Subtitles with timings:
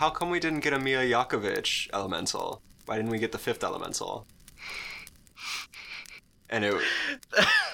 [0.00, 2.62] how come we didn't get a Mia Yakovich elemental?
[2.86, 4.26] Why didn't we get the fifth elemental?
[6.48, 6.74] And it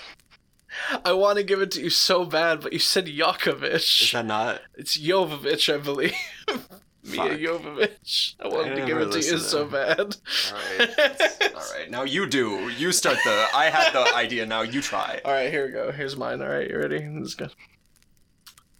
[1.04, 4.60] I want to give it to you so bad, but you said is that not
[4.74, 6.16] It's Jovovich, I believe.
[7.04, 7.38] Mia.
[7.38, 8.34] Jovovich.
[8.40, 10.16] I wanted to give it to you to so bad.
[10.50, 11.20] Alright.
[11.54, 12.70] Alright, now you do.
[12.76, 15.20] You start the I had the idea, now you try.
[15.24, 15.92] All right, here we go.
[15.92, 16.42] Here's mine.
[16.42, 16.98] All right, you ready?
[16.98, 17.52] This is good.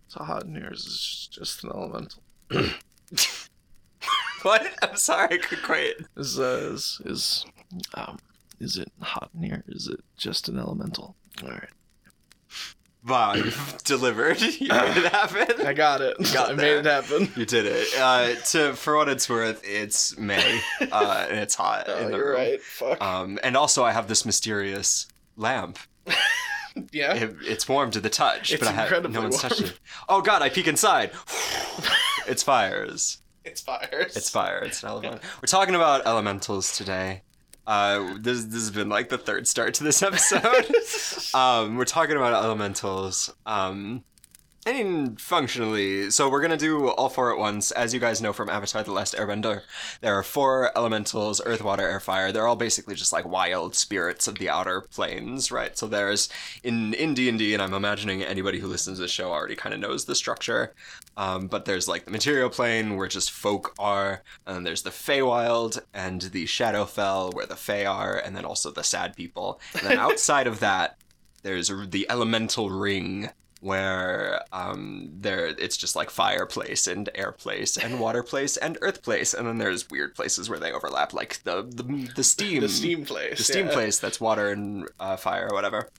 [0.07, 0.71] It's hot in here.
[0.73, 2.25] It's just an elemental.
[4.47, 4.65] What?
[4.83, 5.95] I'm sorry, I couldn't quite.
[6.17, 7.47] Is uh, is is
[7.95, 8.19] um
[8.61, 9.65] is it hot in here?
[9.67, 11.17] Is it just an elemental?
[11.43, 11.69] All right,
[13.07, 13.35] Wow,
[13.85, 14.41] delivered.
[14.61, 15.67] You made it happen.
[15.67, 16.17] I got it.
[16.33, 16.81] Got I there.
[16.83, 17.33] made it happen.
[17.37, 17.89] You did it.
[17.99, 20.61] Uh, to for what it's worth, it's May,
[20.93, 22.37] uh, and it's hot Oh, in the you're room.
[22.37, 22.63] right.
[22.63, 23.01] Fuck.
[23.03, 25.79] Um, and also I have this mysterious lamp.
[26.93, 27.15] yeah.
[27.15, 29.81] It, it's warm to the touch, It's but I have no one's touched it.
[30.09, 30.41] Oh God!
[30.43, 31.11] I peek inside.
[32.29, 33.19] it's fires.
[33.47, 33.89] It's fire.
[33.93, 34.59] It's fire.
[34.59, 35.23] It's an element.
[35.41, 37.23] We're talking about elementals today.
[37.67, 40.67] Uh, this this has been like the third start to this episode.
[41.35, 43.33] um, we're talking about elementals.
[43.47, 44.05] Um,
[44.67, 47.71] I mean, functionally, so we're gonna do all four at once.
[47.71, 49.63] As you guys know from Avatar: The Last Airbender,
[50.01, 52.33] there are four elementals: Earth, Water, Air, Fire.
[52.33, 55.79] They're all basically just like wild spirits of the outer planes, right?
[55.79, 56.29] So there's
[56.65, 59.55] in in D and D, and I'm imagining anybody who listens to the show already
[59.55, 60.75] kind of knows the structure.
[61.17, 64.91] Um, but there's like the material plane where just folk are, and then there's the
[64.91, 69.61] Feywild and the Shadowfell where the Fey are, and then also the sad people.
[69.75, 70.99] And then outside of that,
[71.45, 73.31] there's the elemental ring
[73.67, 79.03] where um there it's just like fireplace and air place and water place and earth
[79.03, 82.69] place and then there's weird places where they overlap like the the, the steam the
[82.69, 83.39] steam place.
[83.39, 83.73] the steam yeah.
[83.73, 85.91] place that's water and uh, fire or whatever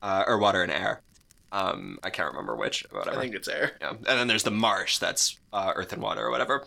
[0.00, 1.02] uh, or water and air
[1.50, 3.72] um i can't remember which I think it's air.
[3.80, 3.90] yeah.
[3.90, 6.66] And then there's the marsh that's uh, earth and water or whatever.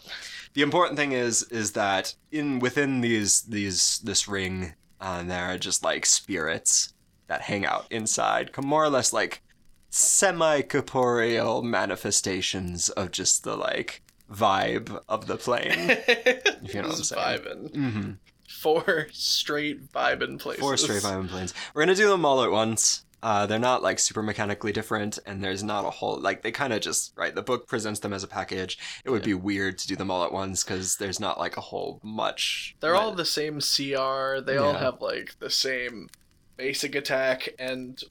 [0.54, 5.58] The important thing is is that in within these these this ring, uh, there are
[5.58, 6.94] just like spirits
[7.28, 9.44] that hang out inside, come more or less like
[9.92, 15.72] semi corporeal manifestations of just the like vibe of the plane.
[15.78, 17.40] if you know what I'm saying.
[17.40, 17.72] Vibing.
[17.72, 18.12] mm-hmm.
[18.48, 20.62] Four straight vibing places.
[20.62, 21.54] Four straight vibing planes.
[21.74, 23.06] We're gonna do them all at once.
[23.24, 26.74] Uh, they're not like super mechanically different, and there's not a whole like they kind
[26.74, 27.36] of just right.
[27.36, 28.80] The book presents them as a package.
[29.06, 31.62] It would be weird to do them all at once because there's not like a
[31.62, 32.76] whole much.
[32.80, 34.42] They're all the same CR.
[34.42, 36.10] They all have like the same
[36.58, 38.04] basic attack and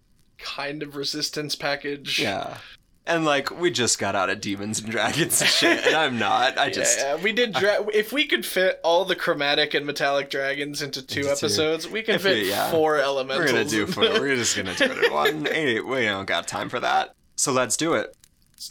[0.43, 2.19] kind of resistance package.
[2.19, 2.59] yeah,
[3.07, 6.59] and like we just got out of demons and dragons and shit, and I'm not.
[6.59, 7.53] I just yeah, we did.
[7.55, 11.33] Dra- if we could fit all the chromatic and metallic dragons into two Into two.
[11.33, 12.71] episodes, we can If fit we- yeah.
[12.71, 14.03] four we're gonna do four.
[14.21, 15.47] we're just gonna do it in one.
[15.49, 17.15] Ain't- we don't got time for that.
[17.37, 18.15] So let's do it.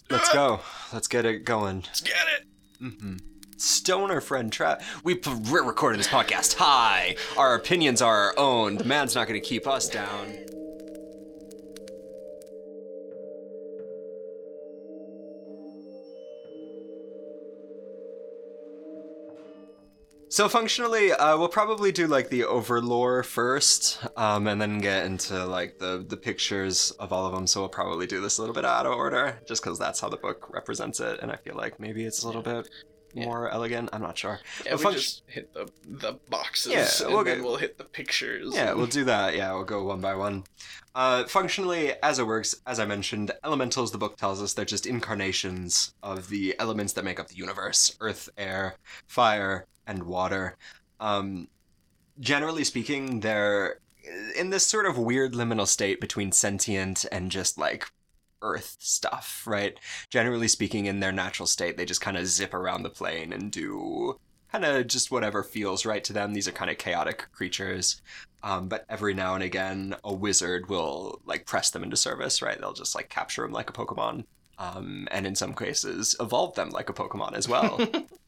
[0.09, 0.59] Let's go.
[0.93, 1.81] Let's get it going.
[1.87, 2.45] Let's get it.
[2.93, 3.17] hmm
[3.57, 4.81] Stoner friend trap.
[5.03, 6.55] We p- we're recording this podcast.
[6.59, 8.75] Hi, our opinions are our own.
[8.77, 10.33] The man's not going to keep us down.
[20.39, 25.45] So functionally, uh, we'll probably do like the overlore first, um, and then get into
[25.45, 27.45] like the the pictures of all of them.
[27.45, 30.07] So we'll probably do this a little bit out of order, just because that's how
[30.07, 32.69] the book represents it, and I feel like maybe it's a little bit
[33.13, 33.25] Yeah.
[33.25, 33.89] more elegant.
[33.93, 34.39] I'm not sure.
[34.65, 37.77] Yeah, we func- just hit the the boxes, Yeah, and we'll then get- we'll hit
[37.77, 38.53] the pictures.
[38.53, 39.35] Yeah, and- we'll do that.
[39.35, 40.43] Yeah, we'll go one by one.
[40.95, 44.85] Uh, functionally, as it works, as I mentioned, elementals, the book tells us, they're just
[44.85, 48.75] incarnations of the elements that make up the universe earth, air,
[49.07, 50.57] fire, and water.
[50.99, 51.47] Um,
[52.19, 53.79] generally speaking, they're
[54.35, 57.85] in this sort of weird liminal state between sentient and just like
[58.41, 59.79] earth stuff, right?
[60.09, 63.51] Generally speaking, in their natural state, they just kind of zip around the plane and
[63.51, 64.19] do
[64.51, 66.33] kind of just whatever feels right to them.
[66.33, 68.01] These are kind of chaotic creatures.
[68.41, 72.59] Um, but every now and again, a wizard will like press them into service, right?
[72.59, 74.25] They'll just like capture them like a Pokemon.
[74.57, 77.79] Um, and in some cases, evolve them like a Pokemon as well.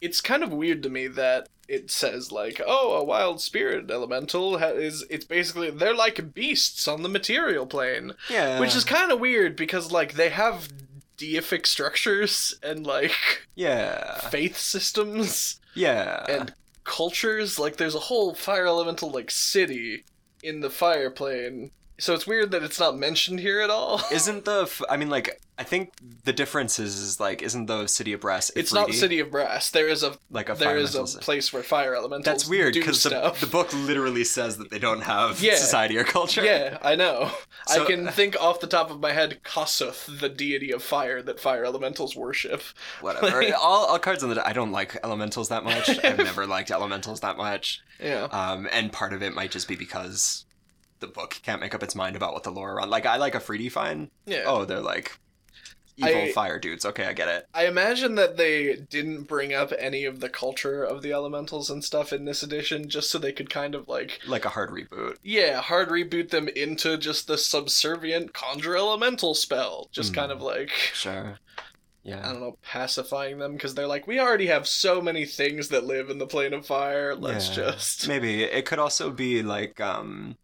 [0.00, 4.58] it's kind of weird to me that it says like, oh, a wild spirit elemental
[4.58, 5.04] ha- is.
[5.08, 8.58] It's basically they're like beasts on the material plane, yeah.
[8.58, 10.68] which is kind of weird because like they have
[11.16, 13.12] deific structures and like
[13.54, 14.18] yeah.
[14.30, 16.24] faith systems Yeah.
[16.28, 16.54] and
[16.84, 17.58] cultures.
[17.58, 20.04] Like there's a whole fire elemental like city
[20.42, 21.70] in the fire plane.
[22.00, 24.00] So it's weird that it's not mentioned here at all.
[24.12, 25.92] Isn't the f- I mean like I think
[26.24, 29.70] the difference is, is like isn't the city of brass It's not city of brass.
[29.70, 33.02] There is a like a there is a place where fire elementals That's weird because
[33.02, 35.56] the, the book literally says that they don't have Yeah.
[35.56, 36.42] society or culture.
[36.44, 37.30] Yeah, I know.
[37.66, 41.20] So- I can think off the top of my head Kossuth, the deity of fire
[41.22, 42.62] that fire elementals worship.
[43.02, 43.42] Whatever.
[43.60, 44.46] all, all cards on the.
[44.46, 45.88] I don't like elementals that much.
[46.04, 47.82] I've never liked elementals that much.
[48.02, 48.24] Yeah.
[48.32, 50.46] Um, and part of it might just be because
[51.00, 52.90] the book can't make up its mind about what the lore around.
[52.90, 54.10] Like I like a Freedy fine.
[54.26, 54.44] Yeah.
[54.46, 55.18] Oh, they're like
[55.96, 56.84] evil I- fire dudes.
[56.86, 57.46] Okay, I get it.
[57.52, 61.84] I imagine that they didn't bring up any of the culture of the elementals and
[61.84, 65.16] stuff in this edition just so they could kind of like Like a hard reboot.
[65.22, 69.88] yeah, hard reboot them into just the subservient conjure elemental spell.
[69.92, 70.14] Just Hmm.
[70.20, 71.38] kind of like Sure.
[72.02, 72.26] Yeah.
[72.26, 75.84] I don't know, pacifying them because they're like, we already have so many things that
[75.84, 77.14] live in the plane of fire.
[77.14, 77.54] Let's Yeah.
[77.72, 80.38] just Maybe it could also be like um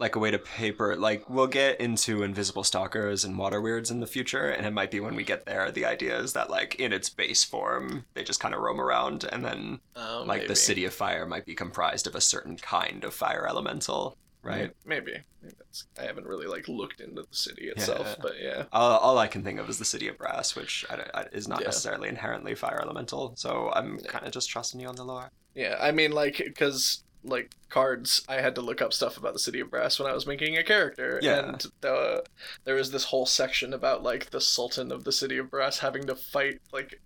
[0.00, 4.00] like a way to paper like we'll get into invisible stalkers and water weirds in
[4.00, 6.74] the future and it might be when we get there the idea is that like
[6.76, 10.56] in its base form they just kind of roam around and then Oh, like the
[10.56, 15.12] city of fire might be comprised of a certain kind of fire elemental right Maybe.
[15.42, 15.54] Maybe.
[15.98, 18.14] I haven't really like looked into the city itself, Yeah.
[18.22, 18.64] but yeah.
[18.72, 21.46] all, all i can think of is the city of brass which I, I- is
[21.46, 21.66] not Yeah.
[21.66, 24.10] necessarily inherently fire elemental so i'm Yeah.
[24.10, 28.24] kind of just trusting you on the lore Yeah, I mean, like, because like cards,
[28.28, 30.56] I had to look up stuff about the city of brass when I was making
[30.56, 31.48] a character, Yeah.
[31.50, 32.24] and the,
[32.64, 36.06] there was this whole section about like the sultan of the city of brass having
[36.06, 37.00] to fight like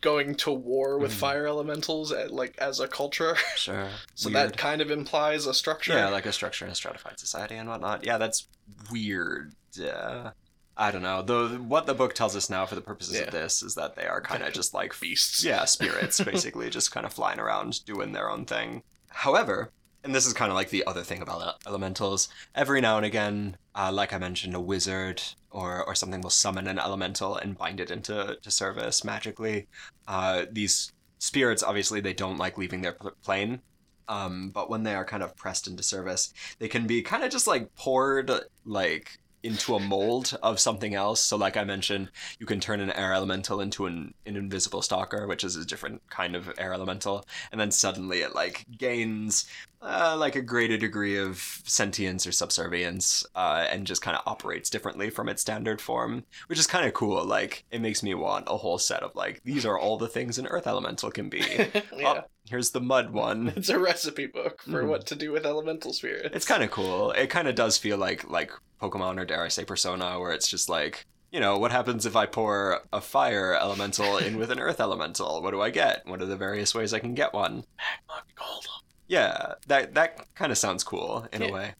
[0.00, 1.16] going to war with Mhm.
[1.16, 3.36] fire elementals at, like as a culture.
[3.56, 4.50] sure so Weird.
[4.52, 5.94] that kind of implies a structure.
[5.94, 8.04] Yeah, like a structure in a stratified society and whatnot.
[8.04, 8.46] Yeah, that's
[8.90, 9.54] weird.
[9.82, 10.30] Uh,
[10.76, 11.22] I don't know.
[11.22, 13.22] The what the book tells us now, for the purposes Yeah.
[13.22, 15.42] of this, is that they are kind of just like beasts.
[15.44, 18.82] yeah, spirits, basically, just kind of flying around doing their own thing.
[19.10, 19.72] However,
[20.02, 22.28] and this is kind of like the other thing about elementals.
[22.54, 26.66] Every now and again, uh, like I mentioned, a wizard or or something will summon
[26.66, 29.68] an elemental and bind it into to service magically.
[30.08, 33.60] Uh, these spirits, obviously, they don't like leaving their plane.
[34.08, 37.30] Um, but when they are kind of pressed into service, they can be kind of
[37.30, 38.30] just like poured
[38.64, 41.20] like into a mold of something else.
[41.20, 45.26] So, like I mentioned, you can turn an air elemental into an, an invisible stalker,
[45.26, 49.46] which is a different kind of air elemental, and then suddenly it like gains
[49.82, 54.68] uh, like a greater degree of sentience or subservience, uh, and just kind of operates
[54.68, 57.24] differently from its standard form, which is kind of cool.
[57.24, 60.38] Like it makes me want a whole set of like these are all the things
[60.38, 61.40] an earth elemental can be.
[61.96, 62.22] yeah.
[62.50, 63.52] Here's the mud one.
[63.56, 64.88] It's a recipe book for Mhm.
[64.88, 66.34] what to do with elemental spirits.
[66.36, 67.12] It's kind of cool.
[67.12, 68.50] It kind of does feel like like
[68.82, 72.16] Pokemon or dare I say Persona, where it's just like, you know, what happens if
[72.16, 75.42] I pour a fire elemental in with an earth elemental?
[75.42, 76.06] What do I get?
[76.06, 77.64] What are the various ways I can get one?
[78.08, 78.82] Magma Golem.
[79.06, 81.48] Yeah, that that kind of sounds cool in Yeah.
[81.48, 81.74] a way.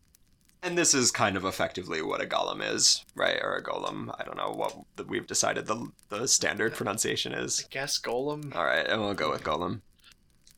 [0.63, 3.39] And this is kind of effectively what a golem is, right?
[3.43, 4.15] Or a golem.
[4.21, 4.75] I don't know what
[5.09, 7.65] we've decided the the standard pronunciation is.
[7.65, 8.55] I guess Golem.
[8.55, 9.81] All right, and we'll go with golem.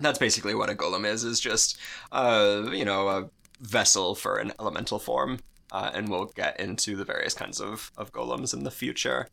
[0.02, 1.25] That's basically what a golem is.
[1.25, 1.78] Is just,
[2.10, 5.38] uh, you know, a vessel for an elemental form.
[5.70, 9.26] Uh, and we'll get into the various kinds of, of golems in the future.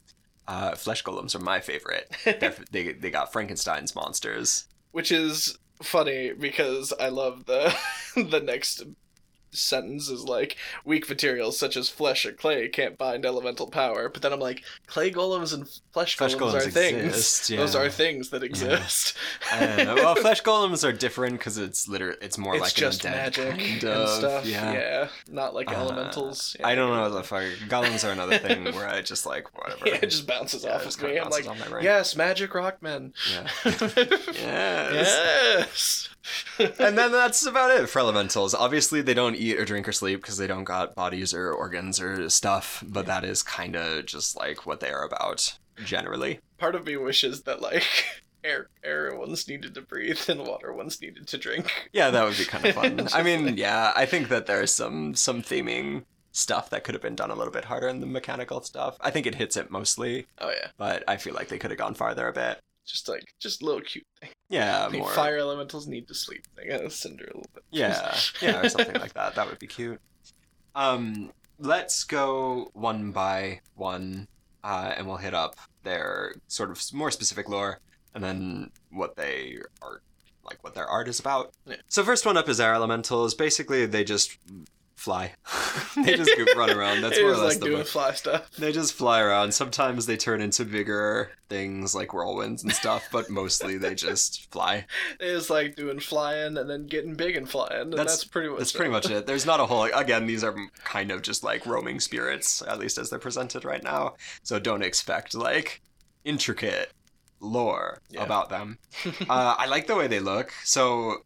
[0.47, 2.09] Uh, flesh golems are my favorite.
[2.71, 4.67] They they got Frankenstein's monsters.
[4.91, 7.75] which is funny because I love the
[8.15, 8.83] the next
[9.51, 10.55] sentence is like
[10.85, 14.63] weak materials such as flesh or clay can't bind elemental power but then i'm like
[14.87, 19.15] clay golems and flesh, Flesh golems, golems are things exist, those are things that exist
[19.59, 19.95] know.
[19.95, 23.83] Well, flesh golems are different because it's literally it's more it's like just magic kind
[23.83, 24.73] and stuff Yeah.
[24.73, 25.07] yeah.
[25.27, 27.43] not like Uh, elementals I don't know the fuck.
[27.67, 29.87] Golems are another thing where I just like whatever.
[29.87, 31.83] yeah, it just bounces Yeah, off of me i'm like off my brain.
[31.83, 33.47] yes magic rockmen Yeah.
[34.93, 35.09] Yes.
[35.73, 36.09] yes
[36.59, 38.53] and then that's about it for elementals.
[38.53, 41.99] Obviously, they don't eat or drink or sleep because they don't got bodies or organs
[41.99, 42.83] or stuff.
[42.87, 46.39] But that is kind of just like what they are about generally.
[46.57, 47.83] part of me wishes that like
[48.43, 51.89] air air ones needed to breathe and water ones needed to drink.
[51.93, 53.07] Yeah, that would be kind of fun.
[53.13, 57.01] I mean, like- yeah, I think that there's some some theming stuff that could have
[57.01, 58.97] been done a little bit harder in the mechanical stuff.
[59.01, 61.77] I think it hits it mostly, Oh yeah, but I feel like they could have
[61.79, 62.59] gone farther a bit.
[62.89, 64.29] Just like just a little cute thing.
[64.49, 65.11] Yeah, I think more.
[65.11, 66.45] fire elementals need to sleep.
[66.55, 67.63] They gotta cinder a little bit.
[67.71, 69.35] Yeah, yeah, or something like that.
[69.35, 69.99] That would be cute.
[70.75, 74.27] Um, let's go one by one,
[74.63, 77.79] uh, and we'll hit up their sort of more specific lore,
[78.13, 80.01] and then what they are
[80.43, 81.51] like, what their art is about.
[81.65, 81.75] Yeah.
[81.87, 83.33] So first one up is air elementals.
[83.33, 84.37] Basically, they just
[84.99, 85.33] fly.
[85.95, 87.01] they just go- run around.
[87.01, 87.87] That's more or less like the doing book.
[87.87, 88.51] fly stuff.
[88.57, 89.53] They just fly around.
[89.53, 94.85] Sometimes they turn into bigger things like whirlwinds and stuff, but mostly they just fly.
[95.19, 97.81] It is like doing flying and then getting big and flying.
[97.81, 99.25] And That's- that's, pretty much That's pretty much it.
[99.25, 99.83] There's not a whole.
[99.85, 103.83] Again, these are kind of just like roaming spirits, at least as they're presented right
[103.83, 104.15] now.
[104.43, 105.81] So don't expect like
[106.25, 106.91] intricate
[107.39, 108.23] lore Yeah.
[108.23, 108.77] about them.
[109.29, 110.51] uh, I like the way they look.
[110.65, 111.23] So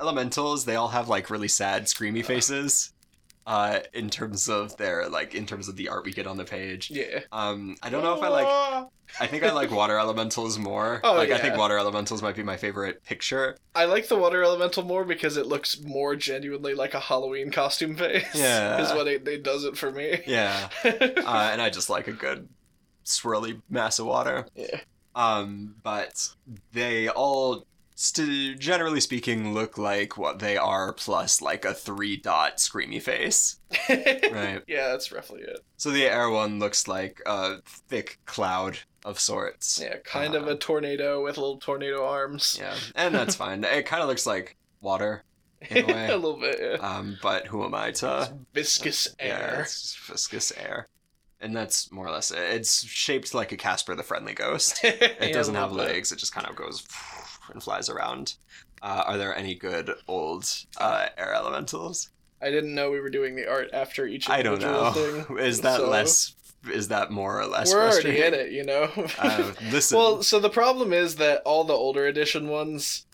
[0.00, 2.92] elementals, they all have like really sad, screamy faces.
[3.46, 6.44] Uh, in terms of their like, in terms of the art we get on the
[6.44, 6.90] page.
[6.90, 7.20] Yeah.
[7.30, 8.88] Um, I don't know if I like.
[9.20, 11.00] I think I like water elementals more.
[11.04, 13.58] Oh, like I think water elementals might be my favorite picture.
[13.74, 17.96] I like the water elemental more because it looks more genuinely like a Halloween costume
[17.96, 18.24] face.
[18.34, 18.80] Yeah.
[18.82, 20.22] is what it, it does it for me.
[20.26, 20.70] Yeah.
[20.84, 22.48] uh, and I just like a good
[23.04, 24.46] swirly mass of water.
[24.54, 24.80] yeah.
[25.14, 26.30] Um, but
[26.72, 32.56] they all, st- generally speaking, look like what they are plus like a three dot
[32.58, 33.58] screamy face.
[33.88, 34.62] Right.
[34.66, 35.60] Yeah, that's roughly it.
[35.76, 39.80] So the air one looks like a thick cloud of sorts.
[39.82, 42.56] Yeah, kind of Uh, a tornado with little tornado arms.
[42.60, 43.64] Yeah, and that's fine.
[43.64, 45.22] It kind of looks like water
[45.70, 46.08] in a way.
[46.10, 46.58] a little bit.
[46.60, 46.76] Yeah.
[46.76, 48.32] Um, but who am I to?
[48.54, 49.60] Viscous Yeah, air.
[49.62, 50.86] it's viscous air.
[51.40, 52.38] And that's more or less it.
[52.38, 54.80] It's shaped like a Casper the Friendly Ghost.
[54.82, 56.10] It doesn't have legs.
[56.10, 56.82] It just kind of goes
[57.52, 58.34] and flies around.
[58.82, 60.46] Uh, are there any good old
[60.78, 62.10] uh, air elementals?
[62.42, 64.90] I didn't know we were doing the art after each I don't know.
[64.92, 65.38] thing.
[65.38, 66.34] Is that so- less?
[66.70, 67.74] Is that more or less?
[67.74, 68.90] We're already in it, you know.
[69.18, 69.98] Uh, listen.
[69.98, 73.04] well, so the problem is that all the older edition ones,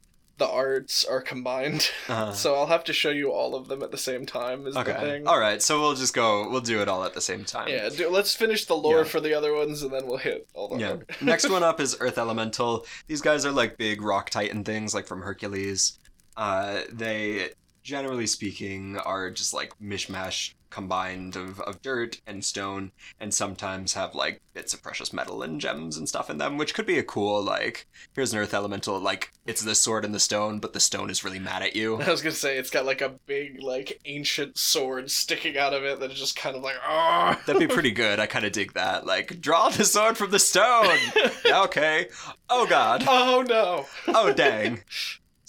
[0.41, 1.93] the arts are combined.
[2.09, 4.67] uh, So I'll have to show you all of them at the same time.
[4.67, 4.99] Is the okay.
[4.99, 5.29] thing.
[5.29, 5.63] All right.
[5.63, 6.51] So we'll just go.
[6.51, 7.69] We'll do it all at the same time.
[7.69, 9.05] Yeah, do, let's finish the lore Yeah.
[9.05, 10.79] for the other ones, and then we'll hit all the.
[10.81, 10.97] Yeah.
[11.21, 12.85] Next one up is Earth Elemental.
[13.07, 15.99] These guys are like big rock titan things, like from Hercules.
[16.37, 17.51] Uh, they,
[17.83, 24.15] generally speaking, are just like mishmash combined of, of dirt and stone, and sometimes have
[24.15, 27.03] like bits of precious metal and gems and stuff in them, which could be a
[27.03, 27.87] cool like.
[28.15, 31.25] Here's an Earth Elemental, like it's the sword and the stone, but the stone is
[31.25, 31.97] really mad at you.
[32.03, 35.85] I was gonna say it's got like a big like ancient sword sticking out of
[35.85, 37.41] it that's just kind of like ah.
[37.47, 38.21] That'd be pretty good.
[38.21, 39.07] I kind of dig that.
[39.07, 40.99] Like, draw the sword from the stone.
[41.51, 42.09] Okay.
[42.49, 43.05] Oh God.
[43.07, 43.87] oh no.
[44.09, 44.81] oh dang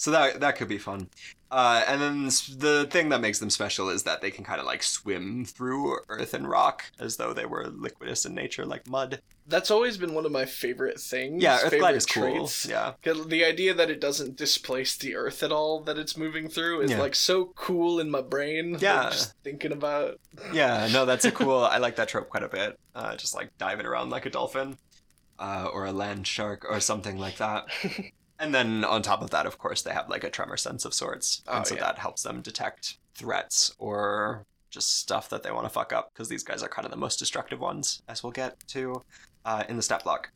[0.02, 1.08] so that that could be fun
[1.52, 2.24] uh, and then
[2.58, 5.98] the thing that makes them special is that they can kind of like swim through
[6.08, 10.14] earth and rock as though they were liquidous in nature like mud That's always been
[10.14, 11.42] one of my favorite things.
[11.42, 15.42] yeah earth favorite glide is cool Yeah, The idea that it doesn't displace the earth
[15.42, 17.00] at all that it's moving through is Yeah.
[17.00, 18.72] like so cool in my brain.
[18.72, 19.10] like, Yeah.
[19.10, 20.18] just thinking about.
[20.54, 23.50] yeah no that's a cool i like that trope quite a bit uh, just like
[23.58, 24.78] diving around like a dolphin
[25.38, 27.64] uh, or a land shark or something like that
[28.38, 30.94] and then on top of that of course they have like a tremor sense of
[30.94, 31.80] sorts and Oh, so yeah.
[31.82, 36.28] that helps them detect threats or just stuff that they want to fuck up because
[36.28, 39.02] these guys are kind of the most destructive ones as we'll get to
[39.44, 40.30] uh, in the stat block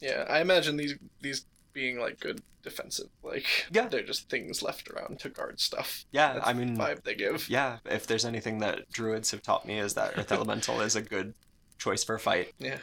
[0.00, 3.08] Yeah, I imagine these these being like good defensive.
[3.22, 3.86] Like Yeah.
[3.86, 6.04] they're just things left around to guard stuff.
[6.10, 7.48] yeah That's i mean vibe they give.
[7.48, 11.02] yeah if there's anything that druids have taught me is that earth elemental is a
[11.02, 11.34] good
[11.78, 12.78] choice for a fight Yeah.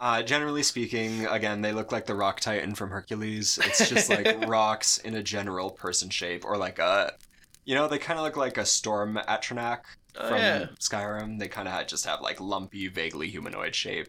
[0.00, 3.58] Uh, generally speaking, again, they look like the rock titan from Hercules.
[3.64, 7.14] It's just like rocks in a general person shape, or like a,
[7.64, 9.80] you know, they kind of look like a storm Atronach
[10.16, 10.66] Oh, from yeah.
[10.80, 11.38] Skyrim.
[11.38, 14.08] They kind of just have like lumpy, vaguely humanoid shape,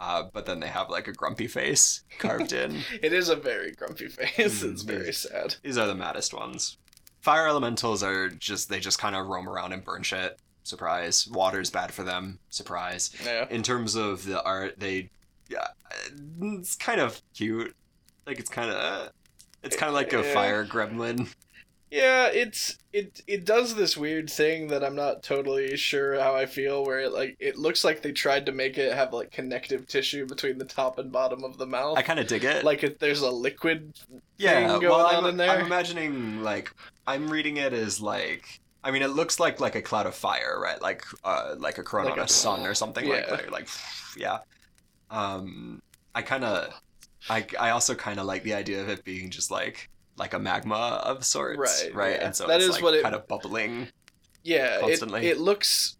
[0.00, 2.80] uh, but then they have like a grumpy face carved in.
[3.02, 4.62] It is a very grumpy face.
[4.62, 5.56] Mm, it's very sad.
[5.62, 6.78] These are the maddest ones.
[7.20, 10.38] Fire elementals are just they just kind of roam around and burn shit.
[10.66, 11.28] Surprise.
[11.28, 12.38] Water's bad for them.
[12.50, 13.10] Surprise.
[13.24, 13.46] Yeah.
[13.50, 15.10] in terms of the art they
[15.48, 15.68] yeah
[16.42, 17.74] it's kind of cute
[18.26, 19.10] like it's kind of
[19.62, 20.34] it's kind of like a Yeah.
[20.34, 21.32] fire gremlin
[21.88, 26.44] Yeah, it's it it does this weird thing that I'm not totally sure how I
[26.46, 29.86] feel where it like it looks like they tried to make it have like connective
[29.86, 31.96] tissue between the top and bottom of the mouth.
[31.96, 33.92] i kind of dig it like if there's a liquid
[34.36, 35.48] yeah thing going well on I'm, in there.
[35.50, 36.74] I'm imagining like
[37.06, 40.54] i'm reading it as like i mean it looks like like a cloud of fire
[40.66, 43.50] right like uh like a corona Like on a- a sun or something like that
[43.52, 43.68] like
[44.16, 44.38] yeah
[45.10, 45.80] um
[46.14, 46.72] i kind of
[47.28, 50.38] i i also kind of like the idea of it being just like like a
[50.38, 52.26] magma of sorts Right, right yeah.
[52.26, 53.88] and so That it's is like what it- kind of bubbling
[54.42, 55.26] Yeah, it, Constantly.
[55.26, 55.96] it looks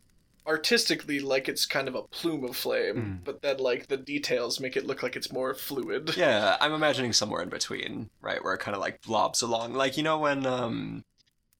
[0.46, 3.24] artistically like it's kind of a plume of flame, Mm.
[3.24, 6.16] but then like the details make it look like it's more fluid.
[6.16, 9.74] Yeah, I'm imagining somewhere in between, right, where it kind of like blobs along.
[9.74, 11.04] Like you know when um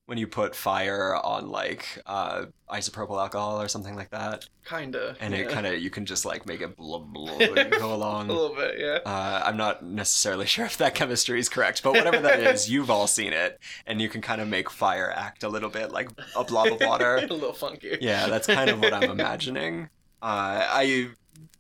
[0.06, 5.16] when you put fire on like uh, isopropyl alcohol or something like that, Kinda.
[5.20, 7.36] and it kind of you can just like make it blah, blah,
[7.78, 8.98] go along a little bit, yeah.
[9.04, 12.90] Uh, I'm not necessarily sure if that chemistry is correct, but whatever that is, you've
[12.90, 16.08] all seen it, and you can kind of make fire act a little bit like
[16.36, 17.16] a blob of water.
[17.16, 17.98] a little funky.
[18.00, 19.88] Yeah, that's kind of what I'm imagining.
[20.22, 21.08] Uh, I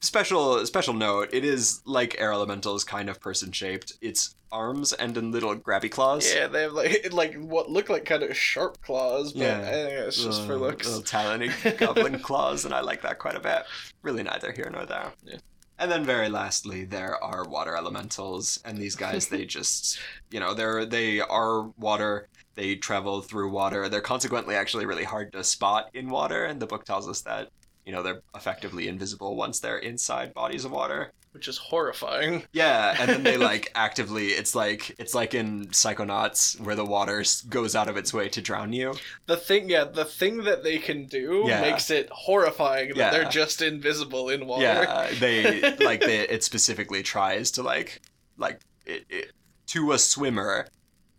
[0.00, 1.30] special special note.
[1.32, 3.94] It is like air elementals, kind of person shaped.
[4.00, 6.32] Its arms end in little grabby claws.
[6.32, 9.58] Yeah, they have like like what look like kind of sharp claws, but Yeah.
[9.60, 10.86] I think it's just for Little- looks.
[10.86, 13.62] Little talony goblin claws, and I like that quite a bit.
[14.02, 15.12] Really, neither here nor there.
[15.24, 15.38] Yeah.
[15.78, 19.98] And then, very lastly, there are water elementals, and these guys, they just,
[20.30, 22.28] you know, they're they are water.
[22.54, 23.86] They travel through water.
[23.90, 27.50] They're consequently actually really hard to spot in water, and the book tells us that,
[27.86, 31.12] you know, they're effectively invisible once they're inside bodies of water.
[31.32, 32.42] which is horrifying.
[32.52, 34.28] Yeah, and then they like actively.
[34.28, 38.40] It's like it's like in Psychonauts where the water goes out of its way to
[38.40, 38.94] drown you.
[39.26, 41.60] The thing, yeah, the thing that they can do Yeah.
[41.60, 43.10] makes it horrifying that Yeah.
[43.10, 44.62] they're just invisible in water.
[44.64, 48.00] Yeah, they like they it specifically tries to like
[48.38, 49.32] like it, it
[49.68, 50.68] to a swimmer.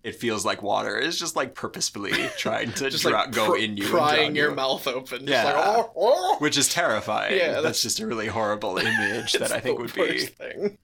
[0.08, 3.58] It feels like water It's just like purposefully trying to just dra- like go pr-
[3.58, 5.20] in you, prying your you, mouth open.
[5.26, 5.44] Just Yeah.
[5.44, 6.36] like, oh, oh.
[6.40, 7.36] which is terrifying.
[7.38, 10.30] Yeah, that's, that's- just a really horrible image that I think would be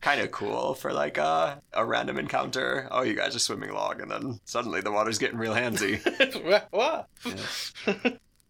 [0.02, 2.88] kind of cool for like a a random encounter.
[2.92, 6.02] Oh, you guys are swimming along, and then suddenly the water's getting real handsy.
[6.72, 7.08] What?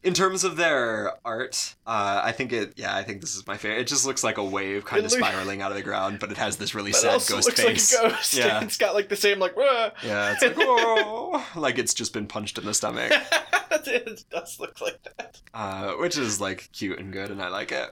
[0.03, 2.73] In terms of their art, uh, I think it.
[2.75, 3.79] Yeah, I think this is my favorite.
[3.79, 6.19] It just looks like a wave kind It of look- spiraling out of the ground,
[6.19, 7.93] but it has this really sad also ghost looks face.
[7.95, 8.33] like a ghost.
[8.33, 8.61] Yeah.
[8.63, 9.55] It's got like the same like.
[9.55, 13.11] "Wah." Yeah, it's like whoa, like it's just been punched in the stomach,
[13.71, 15.39] it does look like that.
[15.53, 17.89] uh, which is like cute and good, and I like it.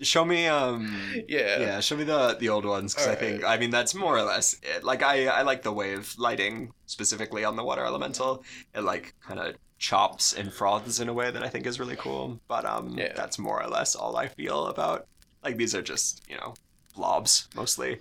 [0.00, 0.94] Show me, um,
[1.28, 1.58] Yeah.
[1.58, 4.22] yeah, show me the the old ones because I think I mean that's more or
[4.22, 4.84] less it.
[4.84, 8.44] Like I I like the wave lighting specifically on the water elemental.
[8.74, 11.96] It like kind of chops and froths in a way that I think is really
[11.96, 12.40] cool.
[12.48, 13.12] But um, Yeah.
[13.14, 15.06] that's more or less all I feel about.
[15.42, 16.54] Like these are just you know
[16.94, 18.00] blobs mostly.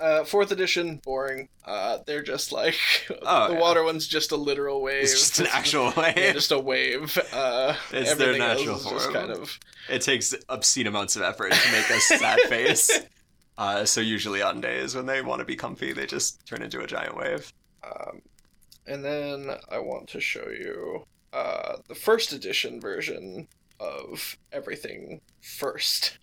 [0.00, 1.48] Uh, fourth edition, boring.
[1.64, 2.76] Uh, they're just like
[3.22, 3.60] Oh, the yeah.
[3.60, 5.02] water one's just a literal wave.
[5.02, 6.16] It's just an actual wave.
[6.16, 7.18] yeah, just a wave.
[7.32, 9.12] Uh, It's their natural is just form.
[9.14, 12.90] kind of It takes obscene amounts of effort to make a sad face.
[13.56, 16.80] Uh, so usually on days when they want to be comfy, they just turn into
[16.80, 17.52] a giant wave.
[17.82, 18.22] Um,
[18.86, 23.48] and then I want to show you uh, the first edition version
[23.80, 26.18] of everything first.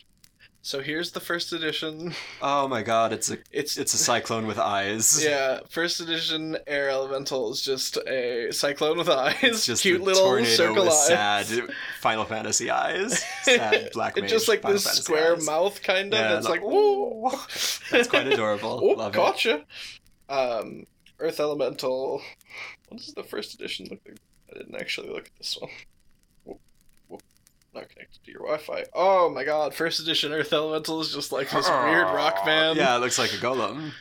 [0.66, 2.16] So here's the first edition.
[2.42, 5.24] Oh my god, it's a It's it's a cyclone with eyes.
[5.24, 10.04] yeah, first edition air elemental is just a cyclone with eyes, It's just cute a
[10.04, 11.06] little tornado circle with eyes.
[11.08, 11.70] sad
[12.02, 13.24] Final Fantasy eyes.
[13.44, 15.46] Sad black It's just like Final this Fantasy square eyes.
[15.46, 16.20] mouth kind of.
[16.20, 17.30] Yeah, that's like, like, whoa.
[17.92, 18.80] That's quite adorable.
[18.82, 19.18] Oh, Love it.
[19.18, 19.66] gotcha.
[20.30, 20.86] Um,
[21.20, 22.24] Earth Elemental.
[22.90, 24.18] What does the first edition look like?
[24.52, 25.70] I didn't actually look at this one.
[27.76, 27.90] Whoop, whoop.
[27.90, 28.86] Not connected to your Wi-Fi.
[28.94, 29.74] Oh my god!
[29.74, 32.76] First edition Earth Elemental is just like this weird rock man.
[32.76, 33.92] Yeah, it looks like a golem,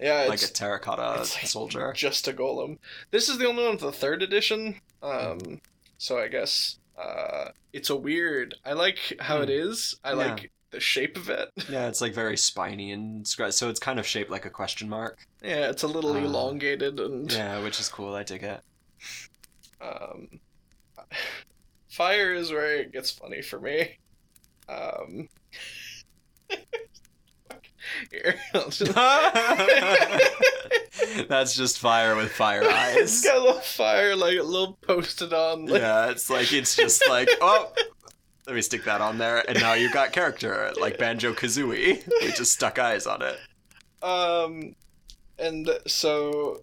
[0.00, 1.92] yeah, like a terracotta it's like soldier.
[1.94, 2.78] just a golem.
[3.10, 4.80] This is the only one with the third edition.
[5.02, 5.60] Um,
[5.98, 8.54] so I guess uh, it's a weird.
[8.64, 9.96] I like how it is.
[10.04, 10.18] I Hmm.
[10.20, 10.26] Yeah.
[10.26, 11.50] like the shape of it.
[11.70, 14.88] Yeah, it's like very spiny and scr- so it's kind of shaped like a question
[14.88, 15.18] mark.
[15.42, 18.14] Yeah, it's a little Uh, elongated and Yeah, which is cool.
[18.14, 18.60] I dig it.
[19.80, 20.40] Um,
[21.94, 23.98] fire is where it gets funny for me.
[24.68, 25.28] Um,
[28.10, 28.34] here,
[28.70, 28.94] just-
[31.28, 33.22] That's just fire with fire it's eyes.
[33.22, 35.66] got a little fire, like a little posted on.
[35.66, 37.72] Like, Yeah, it's like it's just like oh,
[38.46, 42.02] let me stick that on there, and now you've got character like Banjo Kazooie.
[42.22, 43.38] We just stuck eyes on it.
[44.04, 44.74] Um,
[45.38, 46.62] and so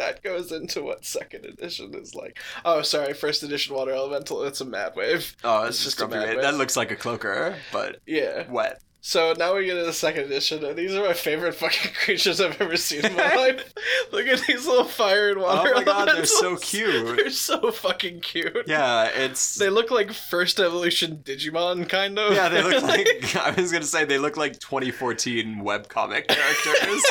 [0.00, 2.38] that goes into what second edition is like.
[2.64, 4.42] Oh, sorry, first edition water elemental.
[4.44, 5.36] It's a mad wave.
[5.44, 6.42] Oh, it's, It's just just a mad wave.
[6.42, 8.50] That looks like a cloaker, but Yeah.
[8.50, 8.82] wet.
[9.02, 12.38] So now we get into the second edition, and these are my favorite fucking creatures
[12.38, 13.72] I've ever seen in my life.
[14.12, 17.16] Look at these little fire and water Oh my god, they're so cute.
[17.16, 18.64] They're so fucking cute.
[18.66, 22.34] Yeah, it's They look like first evolution Digimon, kind of.
[22.34, 22.50] yeah.
[22.50, 27.02] They look like I was gonna say they look like 2014 webcomic characters.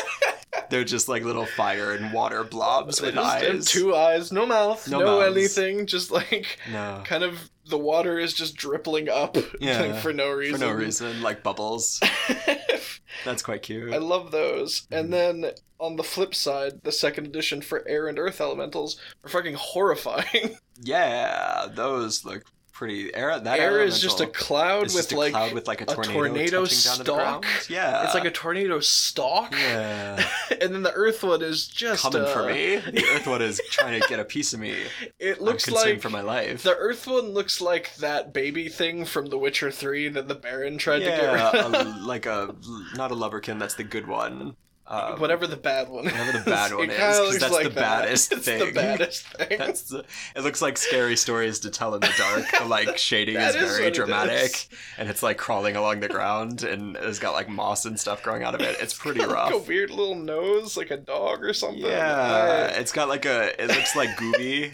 [0.69, 3.65] They're just like little fire and water blobs with eyes.
[3.65, 5.85] two eyes, no mouth, No no, anything.
[5.85, 10.31] Just like No, kind of the water is just dripping up Yeah, like, for no
[10.31, 10.59] reason.
[10.59, 11.99] for no reason, like bubbles.
[13.25, 13.93] That's quite cute.
[13.93, 14.87] I love those.
[14.91, 14.99] Mhm.
[14.99, 15.45] And then
[15.79, 20.57] on the flip side, the second edition for air and earth elementals are fucking horrifying.
[20.81, 22.43] Yeah, those look
[22.79, 23.37] pretty air.
[23.37, 25.87] That Air is just a cloud with just a like cloud with like a a
[25.87, 27.45] tornado, tornado down to the stalk.
[27.67, 29.51] Yeah, it's like a tornado stalk.
[29.51, 30.25] yeah.
[30.61, 32.77] and then the Earth one is just coming uh, for me.
[32.77, 34.75] The Earth one is trying to get a piece of me.
[35.19, 36.63] It looks like for my life.
[36.63, 40.77] the Earth one looks like that baby thing from The Witcher Three that the Baron
[40.77, 41.73] tried to get yeah, rid of.
[41.73, 42.55] a, like a
[42.95, 43.59] not a lubberkin.
[43.59, 44.55] That's the good one.
[44.91, 46.11] Um, Whatever the bad one is.
[46.13, 48.01] whatever the bad one is, kinda 'cause looks that's like the that.
[48.05, 48.73] baddest it's the thing.
[48.73, 49.57] baddest thing.
[49.59, 50.03] That's the,
[50.35, 52.45] it looks like scary stories to tell in the dark.
[52.57, 54.67] The like shading is is very dramatic, is.
[54.97, 58.41] and it's like crawling along the ground, and it's got like moss and stuff growing
[58.43, 58.77] out of it.
[58.81, 59.51] It's pretty rough.
[59.53, 61.83] Like a weird little nose, like a dog or something.
[61.83, 63.61] Yeah, Uh, it's got like a.
[63.61, 64.71] It looks like Gooby,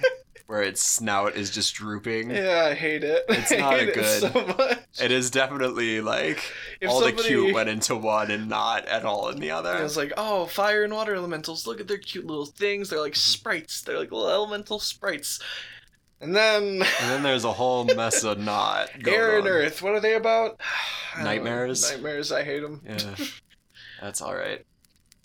[0.48, 2.30] where its snout is just drooping.
[2.30, 3.26] yeah, I hate it.
[3.30, 4.80] It's I not a hate it good- so much.
[5.02, 6.40] It is definitely like
[6.80, 9.84] If all the cute went into one and not at all in the And other.
[9.84, 11.66] it's like, oh, fire and water elementals.
[11.68, 12.90] Look at their cute little things.
[12.90, 13.32] They're like Mm-hmm.
[13.32, 13.82] sprites.
[13.82, 15.40] They're like little elemental sprites.
[16.22, 18.90] And then And then there's a whole mess of not.
[19.02, 19.52] going air and on.
[19.52, 19.82] earth.
[19.82, 20.60] What are they about?
[21.22, 21.90] Nightmares?
[21.92, 22.32] Nightmares.
[22.32, 22.82] I hate them.
[22.86, 23.16] Yeah,
[24.02, 24.64] that's all right.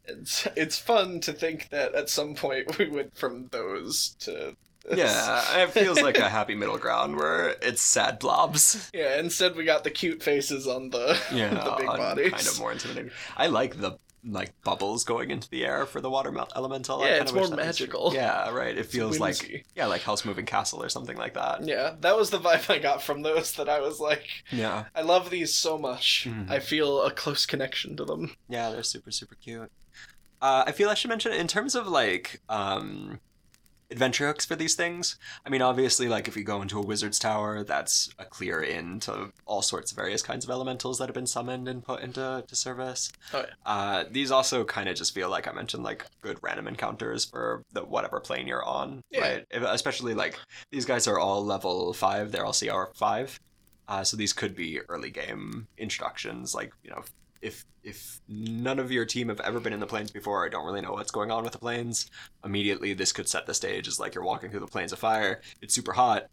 [0.06, 4.56] It's it's fun to think that at some point we went from those to.
[4.96, 8.90] Yeah, it feels like a happy middle ground where it's sad blobs.
[8.94, 9.18] Yeah.
[9.18, 12.30] Instead, we got the cute faces on the Yeah, the big bodies.
[12.32, 13.10] kind of more intimidating.
[13.36, 17.00] I like the like bubbles going into the air for the water elemental.
[17.00, 18.12] Yeah, it's more magical.
[18.12, 18.76] Yeah, right.
[18.76, 21.64] It feels like yeah, like Howl's Moving Castle or something like that.
[21.64, 23.52] Yeah, that was the vibe I got from those.
[23.54, 26.26] That I was like, Yeah, I love these so much.
[26.28, 26.50] Mhm.
[26.50, 28.34] I feel a close connection to them.
[28.48, 29.70] yeah, they're super super cute.
[30.42, 33.20] Uh, I feel I should mention in terms of like um,
[33.90, 35.16] adventure hooks for these things.
[35.44, 39.00] I mean, obviously, like if you go into a wizard's tower, that's a clear in
[39.00, 42.44] to all sorts of various kinds of elementals that have been summoned and put into
[42.46, 43.10] to service.
[43.34, 43.54] Oh, yeah.
[43.66, 47.64] Uh, these also kind of just feel like I mentioned, like good random encounters for
[47.72, 49.20] the whatever plane you're on, Yeah.
[49.20, 49.46] right?
[49.52, 50.38] Especially like
[50.70, 53.40] these guys are all level five; they're all CR five,
[53.88, 56.54] uh, so these could be early game introductions.
[56.54, 57.02] Like you know,
[57.42, 60.66] if if none of your team have ever been in the planes before, or don't
[60.66, 62.10] really know what's going on with the planes,
[62.44, 65.40] immediately this could set the stage as like you're walking through the plains of fire.
[65.62, 66.26] It's super hot.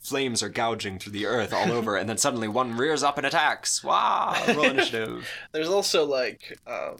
[0.00, 3.26] Flames are gouging through the earth all over, and then suddenly one rears up and
[3.26, 3.84] attacks.
[3.84, 4.34] Wow!
[4.48, 5.28] Roll initiative.
[5.52, 6.96] There's also like um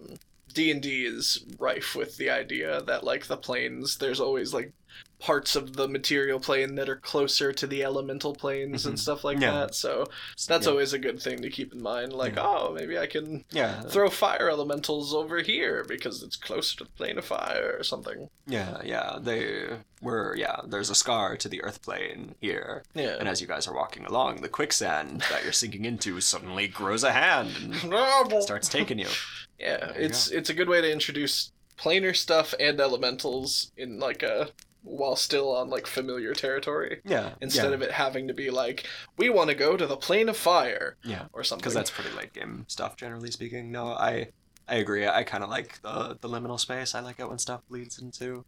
[0.52, 4.72] D&D is rife with the idea that like the planes there's always like
[5.20, 8.98] parts of the material plane that are closer to the elemental planes and Mhm.
[8.98, 9.52] stuff like Yeah.
[9.52, 9.74] that.
[9.74, 10.06] So
[10.48, 10.70] that's yeah.
[10.72, 12.46] always a good thing to keep in mind like Yeah.
[12.46, 13.82] oh, maybe I can yeah.
[13.82, 18.30] throw fire elementals over here because it's closer to the plane of fire or something.
[18.46, 20.34] Yeah, yeah, they were.
[20.36, 23.16] Yeah, there's a scar to the earth plane here, Yeah.
[23.18, 27.04] and as you guys are walking along, the quicksand that you're sinking into suddenly grows
[27.04, 27.74] a hand and
[28.42, 29.08] starts taking you.
[29.58, 33.98] Yeah, There you it's it's a good way to introduce planar stuff and elementals in
[33.98, 34.48] like a
[34.82, 38.86] while still on like familiar territory Yeah, instead yeah, of it having to be like
[39.18, 41.60] we want to go to the plane of fire yeah, or something.
[41.62, 43.70] because that's pretty late game stuff, generally speaking.
[43.70, 44.28] No, I,
[44.68, 45.06] I agree.
[45.06, 46.94] I kind of like the the liminal space.
[46.94, 48.44] I like it when stuff leads into,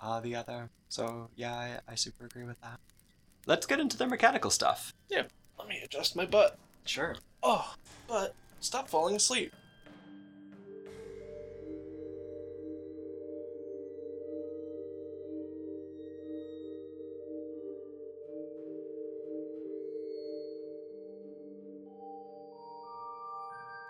[0.00, 0.70] uh, the other.
[0.88, 2.78] So yeah, I, I super agree with that.
[3.46, 4.92] Let's get into the mechanical stuff.
[5.08, 5.22] Yeah.
[5.58, 6.58] Let me adjust my butt.
[6.84, 7.16] Sure.
[7.42, 7.74] Oh,
[8.08, 9.52] but stop falling asleep.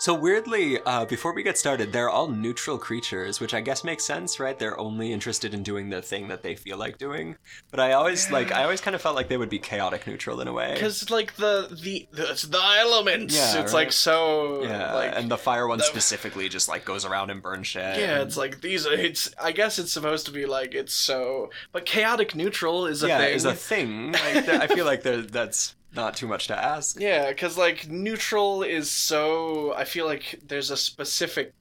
[0.01, 4.03] So weirdly, uh, before we get started, they're all neutral creatures, which I guess makes
[4.03, 4.59] sense, right?
[4.59, 7.37] They're only interested in doing the thing that they feel like doing.
[7.71, 10.41] But I always like, I always kind of felt like they would be chaotic neutral
[10.41, 10.73] in a way.
[10.73, 13.37] Because like the the the, it's the elements.
[13.37, 13.81] Yeah, it's right.
[13.81, 17.43] like so yeah, like and the fire one the- specifically just like goes around and
[17.43, 17.99] burns shit.
[17.99, 18.87] yeah, it's like these.
[18.87, 23.03] Are, it's I guess it's supposed to be like it's so, but chaotic neutral is
[23.03, 23.35] a yeah, thing.
[23.35, 24.13] is a thing.
[24.13, 26.99] Like, I feel like that's not too much to ask.
[27.01, 29.75] Yeah, because like neutral is so.
[29.75, 31.53] I feel like there's a specific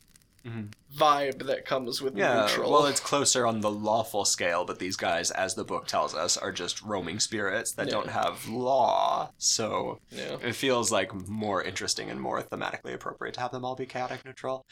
[0.46, 0.72] Mhm.
[0.96, 2.72] vibe that comes with Yeah, neutral.
[2.72, 6.38] well, it's closer on the lawful scale, but these guys, as the book tells us,
[6.38, 7.92] are just roaming spirits that Yeah.
[7.92, 9.32] don't have law.
[9.38, 10.38] So yeah.
[10.42, 14.24] it feels like more interesting and more thematically appropriate to have them all be chaotic
[14.24, 14.65] neutral.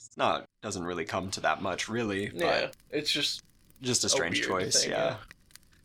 [0.00, 3.42] It's not doesn't really come to that much, really, but Yeah, it's just
[3.80, 5.04] just a strange choice, thing, yeah.
[5.04, 5.16] yeah.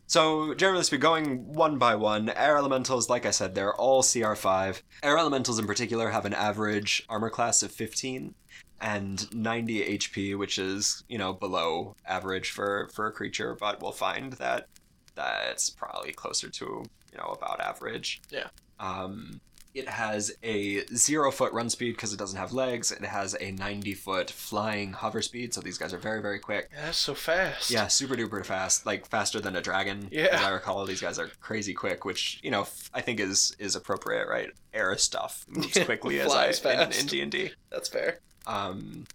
[0.07, 4.81] So generally speaking, going one by one, air elementals, like I said, they're all CR5.
[5.03, 8.33] Air elementals in particular have an average armor class of 15
[8.79, 13.91] and 90 HP, which is you know below average for for a creature, but we'll
[13.91, 14.67] find that
[15.15, 16.65] that's probably closer to
[17.11, 18.21] you know about average.
[18.29, 18.47] Yeah.
[18.79, 19.41] Um,
[19.77, 22.91] It has a zero foot run speed because it doesn't have legs.
[22.91, 26.69] It has a 90 foot flying hover speed, so these guys are very, very quick.
[26.73, 27.69] Yeah, that's so fast.
[27.69, 30.07] Yeah, super duper fast, like faster than a dragon.
[30.11, 30.29] Yeah.
[30.31, 33.55] As I recall, these guys are crazy quick, which you know f- I think is
[33.59, 34.49] is appropriate, right?
[34.73, 36.99] Air stuff moves quickly as I in, fast.
[37.01, 37.51] in D and D.
[37.69, 38.19] That's fair.
[38.47, 39.05] Um,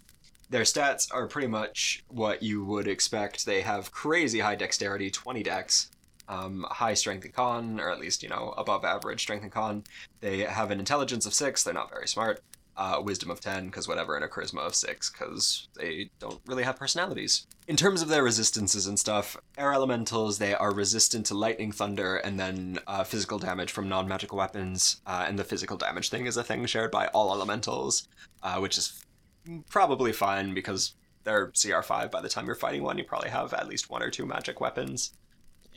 [0.50, 3.46] their stats are pretty much what you would expect.
[3.46, 5.90] They have crazy high dexterity, 20 dex,
[6.32, 9.84] um, high strength and con, or at least, you know, above average strength and con.
[10.20, 12.40] They have an intelligence of 6, they're not very smart.
[12.74, 16.62] Uh, wisdom of 10, because whatever, and a charisma of 6, because they don't really
[16.62, 17.46] have personalities.
[17.68, 22.16] In terms of their resistances and stuff, air elementals, they are resistant to lightning, thunder,
[22.16, 25.02] and then uh, physical damage from non magical weapons.
[25.06, 28.08] Uh, and the physical damage thing is a thing shared by all elementals,
[28.42, 29.04] uh, which is
[29.68, 32.96] probably fine because they're CR5 by the time you're fighting one.
[32.96, 35.12] You probably have at least one or two magic weapons.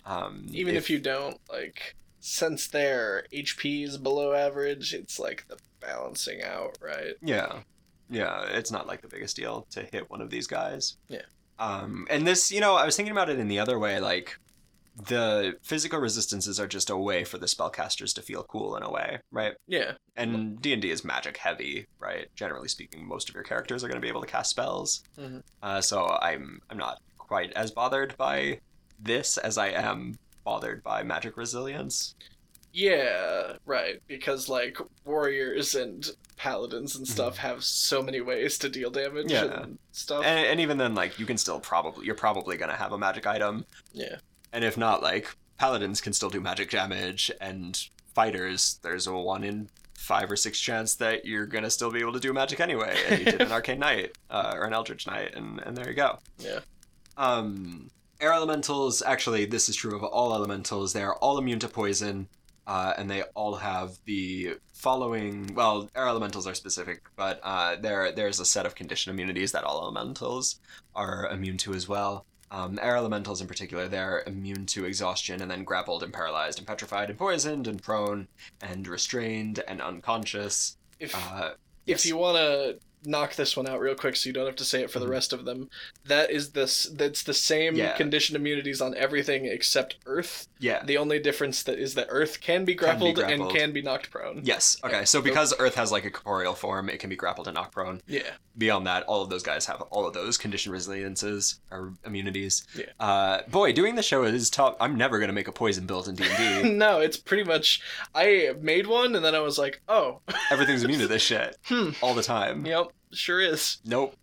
[0.05, 5.57] Um, Even if, you don't, like, since their HP is below average, it's like the
[5.79, 7.13] balancing out, right?
[7.21, 7.59] Yeah.
[8.09, 10.97] Yeah, it's not like the biggest deal to hit one of these guys.
[11.07, 11.23] Yeah.
[11.57, 14.37] Um, and this, you know, I was thinking about it in the other way, like
[15.07, 18.91] the physical resistances are just a way for the spellcasters to feel cool in a
[18.91, 19.53] way, right?
[19.67, 19.93] Yeah.
[20.15, 22.27] And D and D is magic heavy, right?
[22.35, 25.03] Generally speaking, most of your characters are going to be able to cast spells.
[25.17, 25.41] Mhm.
[25.61, 28.59] Uh, so I'm I'm not quite as bothered by
[28.99, 32.15] this as I am bothered by magic resilience.
[32.73, 34.01] Yeah, right.
[34.07, 37.47] Because like warriors and paladins and stuff Mm-hmm.
[37.47, 39.61] have so many ways to deal damage Yeah.
[39.61, 40.25] and stuff.
[40.25, 42.97] And, and even then, like you can still probably you're probably going to have a
[42.97, 44.17] magic item, yeah.
[44.51, 49.43] and if not, like paladins can still do magic damage, and fighters there's a one
[49.45, 52.95] in five or six chance that you're gonna still be able to do magic anyway,
[53.07, 55.95] and you did an arcane knight uh, or an eldritch knight, and and there you
[55.95, 56.19] go.
[56.39, 56.59] Yeah.
[57.17, 60.93] Um, air elementals, actually, this is true of all elementals.
[60.93, 62.27] They are all immune to poison,
[62.67, 65.53] uh, and they all have the following.
[65.53, 69.63] Well, air elementals are specific, but uh, there there's a set of condition immunities that
[69.63, 70.59] all elementals
[70.95, 72.25] are immune to as well.
[72.51, 76.67] Um, air elementals in particular, they're immune to exhaustion and then grappled and paralyzed and
[76.67, 78.27] petrified and poisoned and prone
[78.61, 80.77] and restrained and unconscious.
[80.99, 81.53] If Uh,
[81.85, 84.63] if you want to knock this one out real quick so you don't have to
[84.65, 85.09] say it for the Mhm.
[85.09, 85.69] rest of them,
[86.05, 87.95] that is this that's the same Yeah.
[87.95, 90.47] condition immunities on everything except earth.
[90.59, 93.55] yeah, The only difference that is that earth can be grappled, and grappled.
[93.55, 94.41] can be knocked prone.
[94.43, 94.77] Yes.
[94.83, 95.05] Okay.
[95.05, 98.01] So because Earth has like a corporeal form, it can be grappled and knocked prone.
[98.07, 98.31] Yeah.
[98.57, 102.65] Beyond that, all of those guys have all of those condition resiliences or immunities.
[102.75, 102.85] Yeah.
[102.99, 104.75] Uh, boy, doing the show is tough.
[104.79, 106.69] I'm never gonna make a poison build in D and D.
[106.73, 107.81] no, it's pretty much
[108.15, 111.89] I made one and then I was like, "Oh, Everything's immune to this shit hmm,
[112.01, 112.65] all the time.
[112.65, 114.15] yep, sure is." Nope.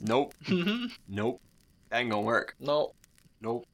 [0.00, 0.34] Nope.
[1.08, 1.40] Nope.
[1.90, 2.54] That ain't gonna work.
[2.60, 2.94] Nope.
[3.40, 3.66] Nope.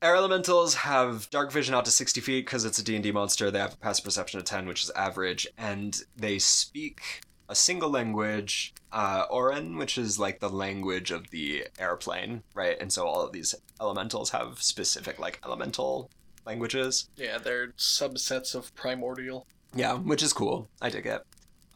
[0.00, 3.50] Air elementals have dark vision out to 60 feet because it's a D&D monster.
[3.50, 7.88] They have a passive perception of 10, which is average, and they speak a single
[7.88, 12.76] language, uh, Auran, which is like the language of the airplane, right?
[12.80, 16.10] And so all of these elementals have specific like elemental
[16.46, 17.08] languages.
[17.16, 19.46] Yeah, they're subsets of primordial.
[19.74, 20.68] Yeah, which is cool.
[20.80, 21.22] I dig it.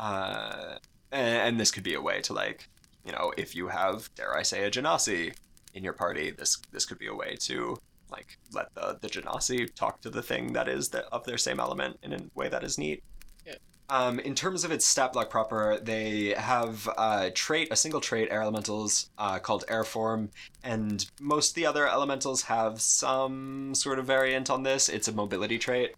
[0.00, 0.78] Uh,
[1.12, 2.68] and, and this could be a way to like,
[3.04, 5.34] you know, if you have, dare I say, a Genasi
[5.74, 7.78] in your party, this this could be a way to
[8.10, 11.60] like let the the Genasi talk to the thing that is the, of their same
[11.60, 13.02] element in a way that is neat.
[13.46, 13.54] Yeah.
[13.88, 18.28] Um, in terms of its stat block proper, they have a trait, a single trait,
[18.30, 20.30] air elementals, uh, called air form,
[20.64, 24.88] and most of the other elementals have some sort of variant on this.
[24.88, 25.94] It's a mobility trait.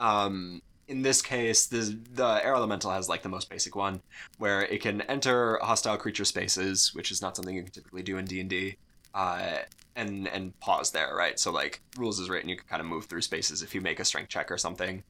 [0.00, 4.00] Um, in this case, the the air elemental has like the most basic one,
[4.38, 8.18] where it can enter hostile creature spaces, which is not something you can typically do
[8.18, 8.76] in D and D,
[9.14, 9.58] uh,
[9.96, 11.38] and and pause there, right?
[11.38, 14.00] So like rules is written, you can kind of move through spaces if you make
[14.00, 15.02] a strength check or something.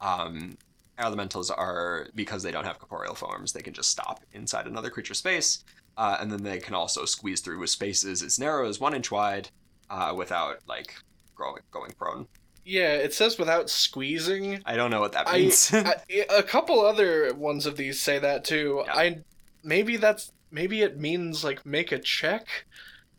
[0.00, 0.56] Um,
[0.98, 4.90] air elementals are because they don't have corporeal forms, they can just stop inside another
[4.90, 5.64] creature space,
[5.96, 9.10] uh, and then they can also squeeze through with spaces as narrow as one inch
[9.10, 9.48] wide,
[9.90, 10.94] uh, without like
[11.34, 12.28] growing going prone.
[12.64, 14.60] Yeah, it says without squeezing.
[14.64, 15.72] I don't know what that means.
[15.72, 15.96] I
[16.30, 18.82] a couple other ones of these say that too.
[18.86, 18.94] Yeah.
[18.94, 19.18] I
[19.62, 22.46] maybe that's maybe it means like make a check.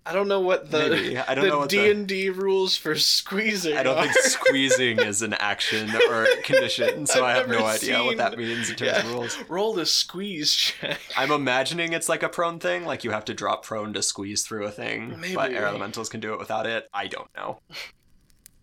[0.08, 1.18] I don't know what the Maybe.
[1.18, 3.76] I don't know the what D and D rules for squeezing.
[3.76, 8.04] I don't think squeezing is an action or condition, so I've I have no idea
[8.04, 9.00] what that means in terms Yeah.
[9.00, 9.38] of rules.
[9.50, 11.00] Roll the squeeze check.
[11.18, 14.44] I'm imagining it's like a prone thing, like you have to drop prone to squeeze
[14.44, 16.88] through a thing, but air elementals can do it without it.
[16.94, 17.60] I don't know.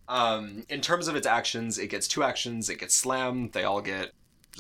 [0.09, 2.69] Um, in terms of its actions, it gets two actions.
[2.69, 3.51] It gets slam.
[3.53, 4.12] They all get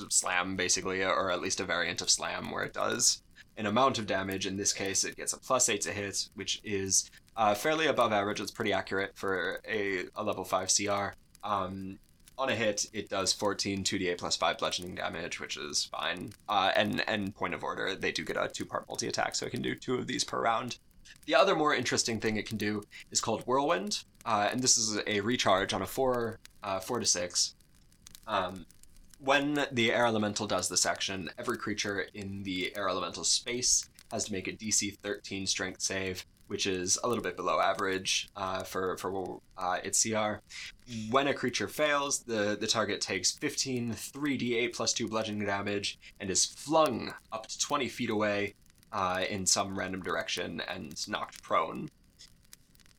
[0.08, 3.22] slam basically, or at least a variant of slam where it does
[3.56, 4.46] an amount of damage.
[4.46, 8.12] In this case, it gets a plus eight to hit, which is uh, fairly above
[8.12, 8.40] average.
[8.40, 11.14] It's pretty accurate for a, a level five CR.
[11.44, 11.98] Um,
[12.38, 16.32] on a hit, it does 14 2d8 plus 5 bludgeoning damage, which is fine.
[16.48, 19.46] Uh, and and point of order, they do get a two part multi attack, so
[19.46, 20.78] it can do two of these per round.
[21.26, 24.98] The other more interesting thing it can do is called Whirlwind, uh, and this is
[25.06, 27.54] a recharge on a four uh, four to six.
[28.26, 28.66] Um,
[29.18, 34.24] when the air elemental does this action, every creature in the air elemental space has
[34.24, 38.62] to make a DC 13 strength save, which is a little bit below average uh,
[38.64, 40.40] for for uh, its CR.
[41.10, 46.28] When a creature fails, the the target takes 15 3d8 plus two bludgeoning damage and
[46.28, 48.54] is flung up to 20 feet away
[48.92, 51.90] uh, in some random direction and knocked prone.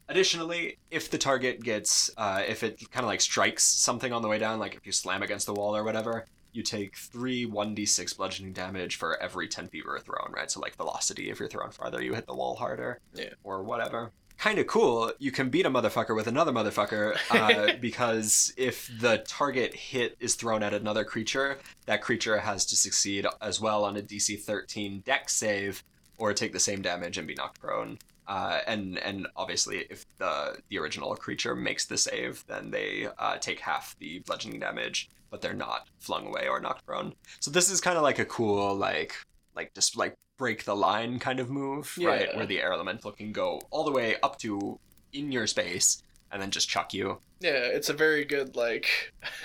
[0.10, 4.28] Additionally, if the target gets, uh, if it kind of like strikes something on the
[4.28, 8.16] way down, like if you slam against the wall or whatever, you take three 1d6
[8.16, 10.52] bludgeoning damage for every 10 feet you're thrown, right?
[10.52, 13.00] So, like velocity, if you're thrown farther, you hit the wall harder.
[13.14, 13.34] Yeah.
[13.44, 14.12] Or whatever.
[14.38, 15.12] Kind of cool.
[15.20, 20.36] You can beat a motherfucker with another motherfucker uh, because if the target hit is
[20.36, 25.02] thrown at another creature, that creature has to succeed as well on a DC 13
[25.06, 25.84] Dex save
[26.18, 27.98] or take the same damage and be knocked prone.
[28.28, 33.38] Uh, and and obviously, if the the original creature makes the save, then they uh,
[33.38, 37.14] take half the bludgeoning damage, but they're not flung away or knocked prone.
[37.42, 39.16] So this is kind of like a cool like
[39.56, 42.28] like just like break the line kind of move, right?
[42.30, 42.38] Yeah.
[42.38, 44.80] Where the air elemental can go all the way up to
[45.12, 47.20] in your space and then just chuck you.
[47.40, 49.14] Yeah, it's a very good like.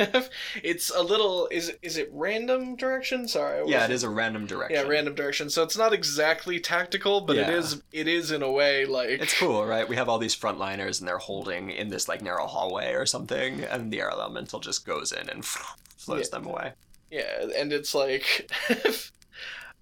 [0.62, 1.48] it's a little.
[1.50, 3.26] Is is it random direction?
[3.28, 3.62] Sorry.
[3.68, 4.76] Yeah, it is a random direction.
[4.80, 5.50] Yeah, random direction.
[5.50, 7.56] So it's not exactly tactical, but it Yeah.
[7.56, 7.82] is.
[7.92, 9.08] It is in a way like.
[9.20, 9.86] It's cool, right?
[9.88, 13.64] We have all these frontliners and they're holding in this like narrow hallway or something,
[13.64, 15.44] and the air elemental just goes in and
[15.96, 16.38] flows Yeah.
[16.38, 16.72] them away.
[17.10, 18.50] Yeah, and it's like.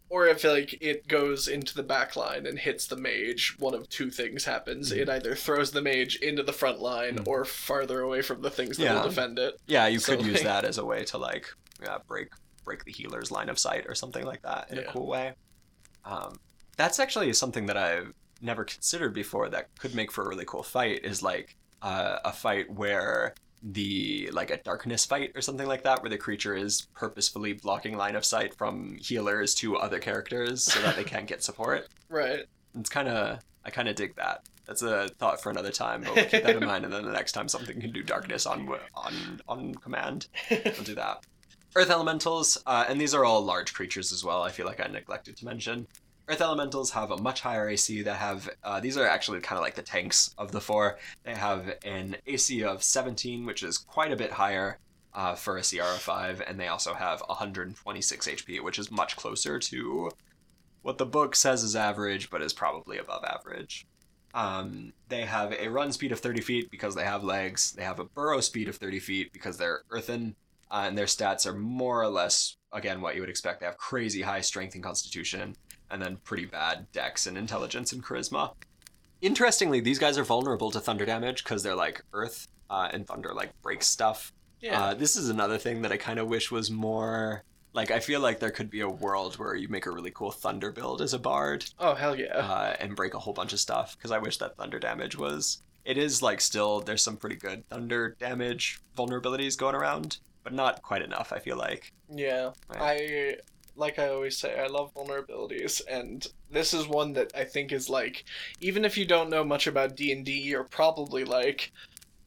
[0.09, 3.89] Or if like it goes into the back line and hits the mage, one of
[3.89, 4.93] two things happens.
[4.93, 4.99] Mhm.
[4.99, 7.27] It either throws the mage into the front line Mhm.
[7.27, 8.95] or farther away from the things that Yeah.
[9.03, 9.61] will defend it.
[9.67, 11.47] Yeah, you So, could use that as a way to like
[11.83, 12.29] yeah, break
[12.65, 15.35] break the healer's line of sight or something like that in a cool way.
[16.05, 16.41] Um,
[16.77, 20.63] that's actually something that I've never considered before that could make for a really cool
[20.63, 25.83] fight is like uh, a fight where the like a darkness fight or something like
[25.85, 30.63] that where the creature is purposefully blocking line of sight from healers to other characters
[30.63, 31.89] so that they can't get support.
[32.09, 32.45] Right.
[32.79, 34.43] it's kind of i kind of dig that.
[34.67, 37.13] That's a thought for another time but we'll keep that in mind and then the
[37.13, 41.25] next time something can do darkness on on on command we'll do that.
[41.75, 44.87] Earth elementals uh, and these are all large creatures as well i feel like i
[44.87, 45.87] neglected to mention
[46.29, 49.63] earth elementals have a much higher ac that have uh, these are actually kind of
[49.63, 54.13] like the tanks of the four they have an ac of 17 which is quite
[54.13, 54.79] a bit higher
[55.17, 59.17] uh, for a CR of 5, and they also have 126 HP, which is much
[59.17, 60.11] closer to
[60.83, 63.87] what the book says is average, but is probably above average.
[64.35, 67.73] Um, they have a run speed of 30 feet because they have legs.
[67.73, 70.37] They have a burrow speed of 30 feet because they're earthen,
[70.71, 73.61] uh, and their stats are more or less, again, what you would expect.
[73.61, 75.57] They have crazy high strength and constitution,
[75.91, 78.53] and then pretty bad dex and intelligence and charisma.
[79.21, 83.33] Interestingly, these guys are vulnerable to thunder damage because they're like earth, uh, and thunder
[83.35, 84.33] like breaks stuff.
[84.61, 84.81] Yeah.
[84.83, 87.45] Uh, this is another thing that I kind of wish was more.
[87.73, 90.31] Like, I feel like there could be a world where you make a really cool
[90.31, 92.37] thunder build as a bard oh hell yeah.
[92.37, 95.61] uh, and break a whole bunch of stuff because I wish that thunder damage was.
[95.85, 100.83] It is like still there's some pretty good thunder damage vulnerabilities going around, but not
[100.83, 101.33] quite enough.
[101.35, 101.93] I feel like.
[102.11, 102.81] Yeah, Right.
[102.81, 103.37] I
[103.77, 107.89] like I always say I love vulnerabilities and this is one that I think is
[107.89, 108.25] like
[108.61, 111.73] even if you don't know much about D&D you're probably like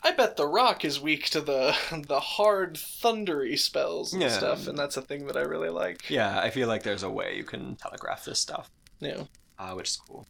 [0.02, 1.76] I bet the rock is weak to the
[2.08, 4.30] the hard thundery spells and Yeah.
[4.30, 6.10] stuff and that's a thing that I really like.
[6.10, 8.70] Yeah, I feel like there's a way you can telegraph this stuff.
[9.00, 9.24] Yeah.
[9.58, 10.26] uh, which is cool.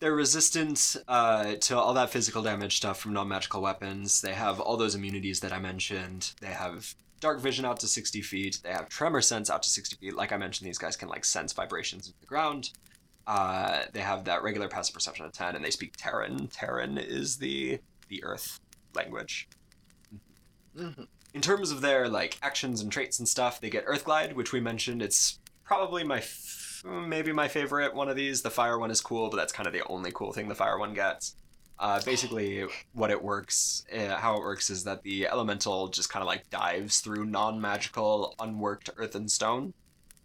[0.00, 4.20] They're resistant uh, to all that physical damage stuff from non-magical weapons.
[4.20, 6.32] They have all those immunities that I mentioned.
[6.40, 8.60] They have dark vision out to 60 feet.
[8.62, 10.14] They have tremor sense out to 60 feet.
[10.14, 12.70] Like I mentioned, these guys can like sense vibrations in the ground.
[13.26, 16.48] Uh, they have that regular passive perception of 10, and they speak Terran.
[16.48, 17.78] Terran is the
[18.08, 18.58] the Earth
[18.94, 19.48] language.
[20.76, 21.02] hmm
[21.34, 24.52] In terms of their like actions and traits and stuff, they get Earth Glide, which
[24.52, 25.02] we mentioned.
[25.02, 28.40] It's probably my f- maybe my favorite one of these.
[28.40, 30.78] The fire one is cool, but that's kind of the only cool thing the fire
[30.78, 31.36] one gets.
[31.80, 36.22] Uh, basically, what it works, uh, how it works is that the elemental just kind
[36.22, 39.72] of like dives through non-magical, unworked earth and stone,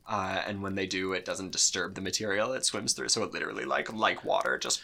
[0.07, 3.09] uh, and when they do, it doesn't disturb the material it swims through.
[3.09, 4.81] So it literally, like like water, just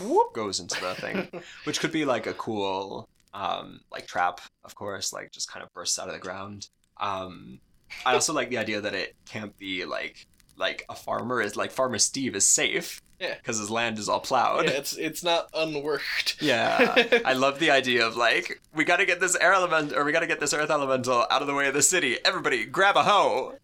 [0.00, 4.74] whoop, goes into the thing, which could be like a cool, um, like trap, of
[4.74, 6.68] course, like just kind of bursts out of the ground.
[6.98, 7.60] Um,
[8.04, 11.70] I also like the idea that it can't be like like a farmer is like
[11.70, 13.02] farmer Steve is safe.
[13.20, 13.34] Yeah.
[13.34, 14.66] Because his land is all plowed.
[14.66, 16.36] Yeah, it's it's not unworked.
[16.42, 20.04] Yeah, I love the idea of like we got to get this air element or
[20.04, 22.18] we got to get this earth elemental out of the way of the city.
[22.24, 23.56] Everybody, grab a hoe,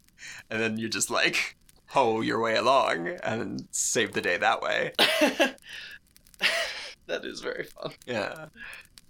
[0.49, 1.55] and then you just like
[1.87, 4.93] hoe your way along and save the day that way.
[7.05, 7.91] that is very fun.
[8.07, 8.47] Yeah,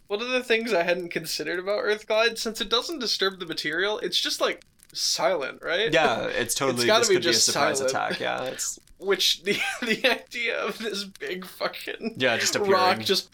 [0.08, 3.46] One of the things I hadn't considered about Earth Glide, since it doesn't disturb the
[3.46, 5.92] material, it's just like silent, right?
[5.94, 7.92] yeah, it's totally It's gotta be could be a just surprise silent.
[7.96, 8.20] attack.
[8.20, 12.74] Yeah, it's Which the the idea of this big fucking yeah, just appearing.
[12.74, 13.30] rock just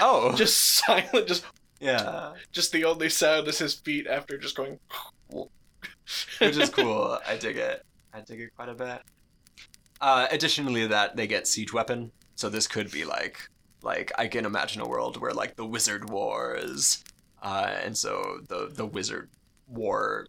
[0.00, 1.44] oh, just silent, just
[1.80, 4.78] yeah, just the only sound is his feet after just going.
[5.30, 7.18] which is cool.
[7.26, 7.84] I dig it.
[8.12, 9.00] I dig it quite a bit.
[10.00, 13.38] Uh, additionally, that they get siege weapon, so this could be like,
[13.82, 17.02] like I can imagine a world where like the wizard wars,
[17.42, 19.30] uh, and so the the wizard
[19.68, 20.26] war,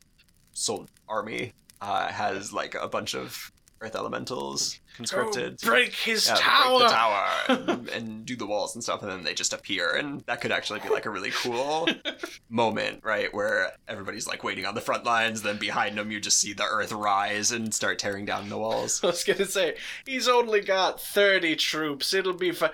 [0.54, 3.52] soul army uh, has like a bunch of
[3.84, 5.60] earth elementals conscripted.
[5.62, 6.80] Go break his yeah, tower.
[6.80, 7.30] break the tower
[7.68, 10.52] and, and do the walls and stuff, and then they just appear, and that could
[10.52, 11.88] actually be like a really cool
[12.50, 13.34] moment, right?
[13.34, 16.64] Where everybody's like waiting on the front lines, then behind them you just see the
[16.64, 19.00] earth rise and start tearing down the walls.
[19.04, 19.76] I was gonna say
[20.06, 22.14] he's only got thirty troops.
[22.14, 22.72] It'll be fine.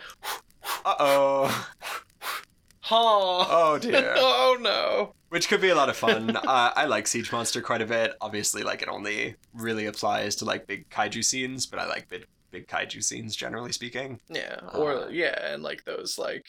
[0.85, 1.67] Uh oh.
[2.89, 3.47] Ha!
[3.49, 4.13] Oh dear.
[4.17, 5.13] oh no!
[5.29, 6.35] Which could be a lot of fun.
[6.49, 8.13] Uh, I like Siege Monster quite a bit.
[8.19, 12.25] Obviously, like it only really applies to like big kaiju scenes, but I like big
[12.51, 14.19] big kaiju scenes generally speaking.
[14.27, 16.47] Yeah, or Uh, yeah, and like those like,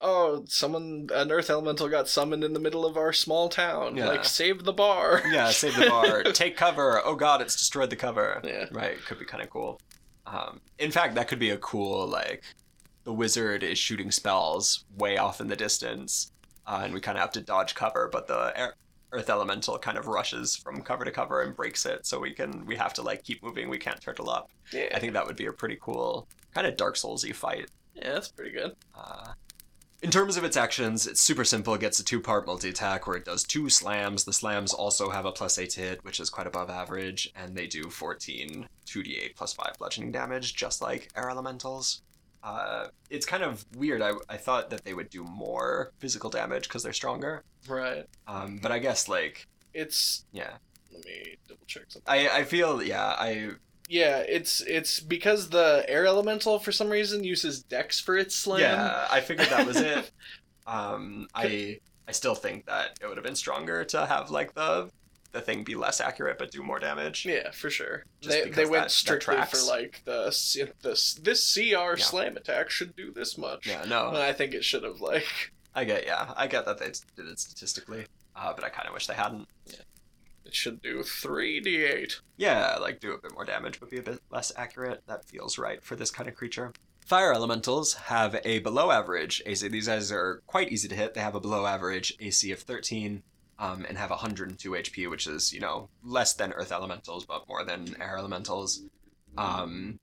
[0.00, 3.96] oh, someone an earth elemental got summoned in the middle of our small town.
[3.96, 4.08] Yeah.
[4.08, 5.22] Like save the bar.
[5.30, 7.02] Yeah, save the bar, take cover.
[7.04, 8.40] Oh god, it's destroyed the cover.
[8.42, 8.66] Yeah.
[8.72, 9.78] Right, could be kind of cool.
[10.26, 12.42] Um, in fact, that could be a cool like
[13.04, 16.32] the wizard is shooting spells way off in the distance,
[16.66, 18.74] uh, and we kind of have to dodge cover, but the air,
[19.12, 22.64] earth elemental kind of rushes from cover to cover and breaks it, so we can
[22.66, 23.68] we have to like keep moving.
[23.68, 24.50] We can't turtle up.
[24.72, 27.70] Yeah, I think that would be a pretty cool kind of Dark Soulsy fight.
[27.94, 28.74] yeah, that's pretty good.
[28.96, 29.32] Uh,
[30.02, 31.72] in terms of its actions, it's super simple.
[31.74, 34.24] It gets a two part multi attack where it does two slams.
[34.24, 37.56] The slams also have a plus 8 to hit, which is quite above average, and
[37.56, 42.02] they do 14 2d8 plus 5 bludgeoning damage, just like air elementals.
[42.44, 44.02] Uh, it's kind of weird.
[44.02, 47.42] I, I thought that they would do more physical damage because they're stronger.
[47.66, 48.04] Right.
[48.28, 50.58] Um, but I guess, like, It's yeah.
[50.92, 52.02] let me double check something.
[52.06, 53.52] I, I feel, yeah, I.
[53.88, 58.60] Yeah, it's it's because the air elemental for some reason uses dex for its slam.
[58.60, 60.10] Yeah, I figured that was it.
[60.66, 64.90] Um, I I still think that it would have been stronger to have like the
[65.34, 67.26] the thing be less accurate but do more damage.
[67.26, 68.04] Yeah, for sure.
[68.22, 70.26] Just they they went that strictly for like the
[70.82, 73.66] this this CR slam attack should do this much.
[73.66, 76.78] Yeah, And no, I think it should have like I get yeah, I get that
[76.78, 79.48] they did it statistically, uh, but I kind of wish they hadn't.
[79.66, 79.76] Yeah.
[80.46, 82.20] it should do three d eight.
[82.36, 85.02] Yeah, like do a bit more damage but be a bit less accurate.
[85.06, 86.72] That feels right for this kind of creature.
[87.04, 89.68] Fire elementals have a below average AC.
[89.68, 91.12] These guys are quite easy to hit.
[91.12, 93.22] They have a below average AC of 13
[93.58, 97.64] um, and have 102 HP, which is, you know, less than earth elementals, but more
[97.64, 98.82] than air elementals.
[99.36, 99.98] Um,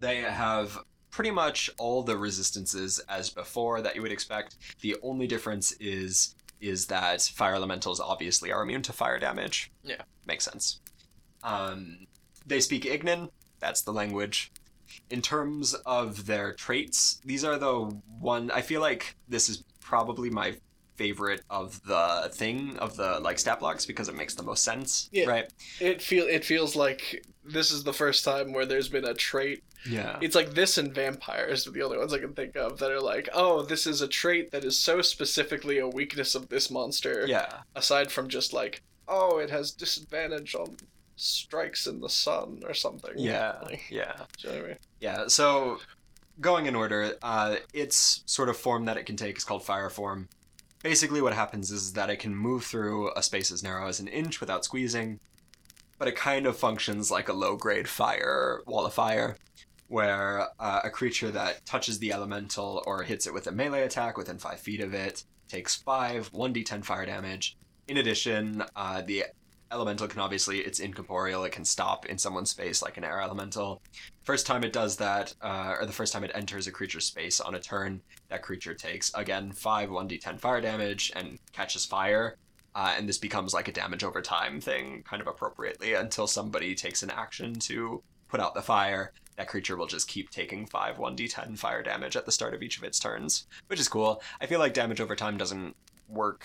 [0.00, 0.78] they have
[1.10, 4.56] pretty much all the resistances as before that you would expect.
[4.80, 9.72] The only difference is is that fire elementals obviously are immune to fire damage.
[9.82, 10.02] Yeah.
[10.26, 10.80] Makes sense.
[11.42, 12.06] Um,
[12.46, 13.30] they speak Ignan.
[13.60, 14.52] That's the language.
[15.08, 17.74] In terms of their traits, these are the
[18.18, 18.50] one.
[18.50, 20.56] I feel like this is probably my
[21.04, 25.08] favorite of the thing of the like stat blocks because it makes the most sense.
[25.12, 25.24] Yeah.
[25.26, 25.50] Right.
[25.80, 29.64] It feel it feels like this is the first time where there's been a trait.
[29.88, 30.18] Yeah.
[30.20, 33.00] It's like this and vampires are the only ones I can think of that are
[33.00, 37.24] like, oh, this is a trait that is so specifically a weakness of this monster.
[37.26, 37.50] Yeah.
[37.74, 40.76] Aside from just like, oh, it has disadvantage on
[41.16, 43.14] strikes in the sun or something.
[43.16, 43.54] Yeah.
[43.62, 44.12] Like, Yeah.
[44.36, 44.78] do you know what I mean?
[45.00, 45.78] Yeah, so
[46.42, 49.88] going in order, uh, its sort of form that it can take is called fire
[49.90, 50.28] form.
[50.82, 54.08] Basically, what happens is that it can move through a space as narrow as an
[54.08, 55.20] inch without squeezing,
[55.98, 59.36] but it kind of functions like a low grade fire wall of fire,
[59.88, 64.16] where uh, a creature that touches the elemental or hits it with a melee attack
[64.16, 67.58] within five feet of it takes five 1d10 fire damage.
[67.86, 69.24] In addition, uh, the
[69.72, 73.80] elemental can obviously it's incorporeal it can stop in someone's space like an air elemental.
[74.24, 77.40] First time it does that uh, or the first time it enters a creature's space
[77.40, 82.36] on a turn that creature takes again 5 1d10 fire damage and catches fire
[82.74, 86.74] uh, and this becomes like a damage over time thing kind of appropriately until somebody
[86.74, 89.12] takes an action to put out the fire.
[89.36, 92.78] That creature will just keep taking 5 1d10 fire damage at the start of each
[92.78, 94.22] of its turns which is cool.
[94.40, 95.74] I feel like damage over time doesn't
[96.08, 96.44] work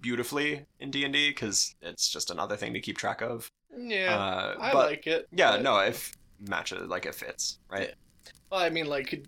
[0.00, 3.50] beautifully in D&D because it's just another thing to keep track of.
[3.76, 5.28] Yeah, uh, I but like it.
[5.32, 7.94] yeah, but- no, if matches like it fits, right?
[8.50, 9.26] Well, I mean, like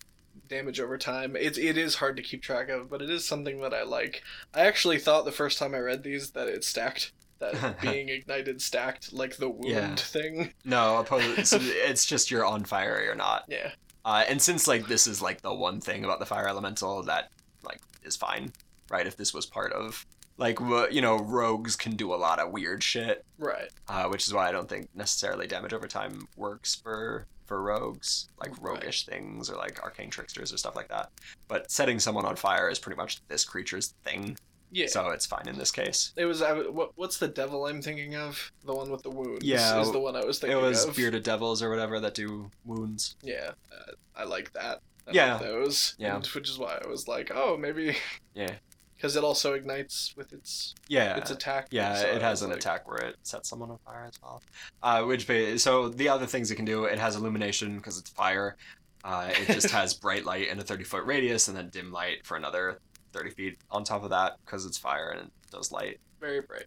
[0.48, 1.36] damage over time.
[1.36, 4.22] It it is hard to keep track of, but it is something that I like.
[4.54, 7.12] I actually thought the first time I read these that it stacked.
[7.38, 9.94] That being ignited stacked like the wound Yeah.
[9.94, 10.52] thing.
[10.64, 13.44] No, opposed, so it's just you're on fire or you're not.
[13.48, 13.70] Yeah.
[14.04, 17.30] Uh, and since like this is like the one thing about the fire elemental that
[17.62, 18.52] like is fine,
[18.90, 19.06] right?
[19.06, 20.04] If this was part of
[20.41, 20.59] like
[20.91, 23.68] you know rogues can do a lot of weird shit, Right.
[23.88, 28.28] uh, which is why I don't think necessarily damage over time works for for rogues
[28.38, 28.74] like Right.
[28.74, 31.11] roguish things or like arcane tricksters or stuff like that.
[31.49, 34.38] But setting someone on fire is pretty much this creature's thing,
[34.70, 34.86] Yeah.
[34.86, 36.12] so it's fine in this case.
[36.16, 38.53] It was I, what, what's the devil I'm thinking of?
[38.64, 39.45] The one with the wounds.
[39.45, 40.95] Yeah, is the one I was thinking It was of.
[40.97, 43.16] bearded devils or whatever that do wounds.
[43.22, 44.80] Yeah, uh, I like that.
[45.09, 45.32] I Yeah.
[45.34, 45.97] like those.
[45.99, 46.14] Yeah.
[46.16, 47.97] and- which is why I was like, oh, maybe
[48.34, 48.55] Yeah,
[49.01, 51.16] because it also ignites with its yeah.
[51.16, 51.68] its attack.
[51.70, 54.42] Yeah, so it has an like, attack where it sets someone on fire as well.
[54.82, 55.26] Uh, which
[55.59, 58.57] so the other things it can do, it has illumination because it's fire.
[59.03, 62.26] Uh, it just has bright light in a thirty foot radius, and then dim light
[62.26, 62.78] for another
[63.12, 65.98] thirty feet on top of that because it's fire and it does light.
[66.20, 66.66] Very bright.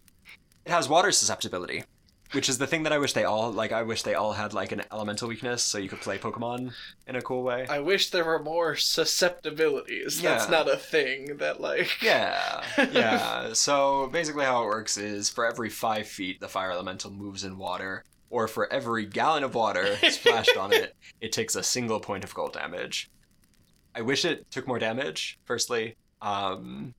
[0.64, 1.84] It has water susceptibility,
[2.32, 3.72] which is the thing that I wish they all like.
[3.72, 6.72] I wish they all had like an elemental weakness, so you could play Pokemon
[7.06, 7.66] in a cool way.
[7.68, 10.20] I wish there were more susceptibilities.
[10.20, 12.02] That's not a thing that like.
[12.02, 13.52] Yeah, yeah.
[13.52, 17.58] So basically, how it works is for every five feet, the fire elemental moves in
[17.58, 22.24] water, or for every gallon of water splashed on it, it takes a single point
[22.24, 23.10] of cold damage.
[23.94, 26.94] I wish it took more damage, firstly, um,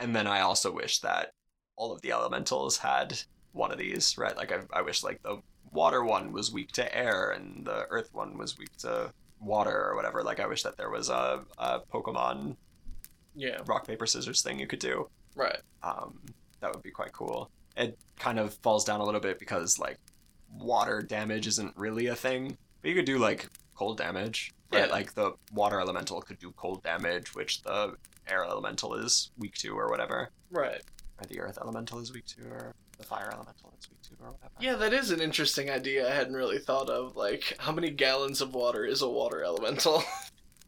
[0.00, 1.30] and then I also wish that
[1.76, 3.20] all of the elementals had
[3.54, 4.36] one of these, right?
[4.36, 5.38] Like I, I wish like the
[5.72, 9.96] water one was weak to air, and the earth one was weak to water or
[9.96, 10.22] whatever.
[10.22, 12.56] Like I wish that there was a, a Pokemon
[13.34, 13.58] Yeah.
[13.66, 15.58] rock paper scissors thing you could do Right.
[15.82, 16.20] um,
[16.60, 19.98] that would be quite cool it kind of falls down a little bit because like
[20.48, 24.92] water damage isn't really a thing but you could do like cold damage right Yeah.
[24.92, 27.96] like the water elemental could do cold damage which the
[28.28, 30.82] air elemental is weak to or whatever Right.
[31.18, 34.30] or the earth elemental is weak to or the fire elemental is weak to or
[34.32, 36.08] whatever Yeah, that is an interesting idea.
[36.10, 37.16] I hadn't really thought of.
[37.16, 40.02] Like, how many gallons of water is a water elemental?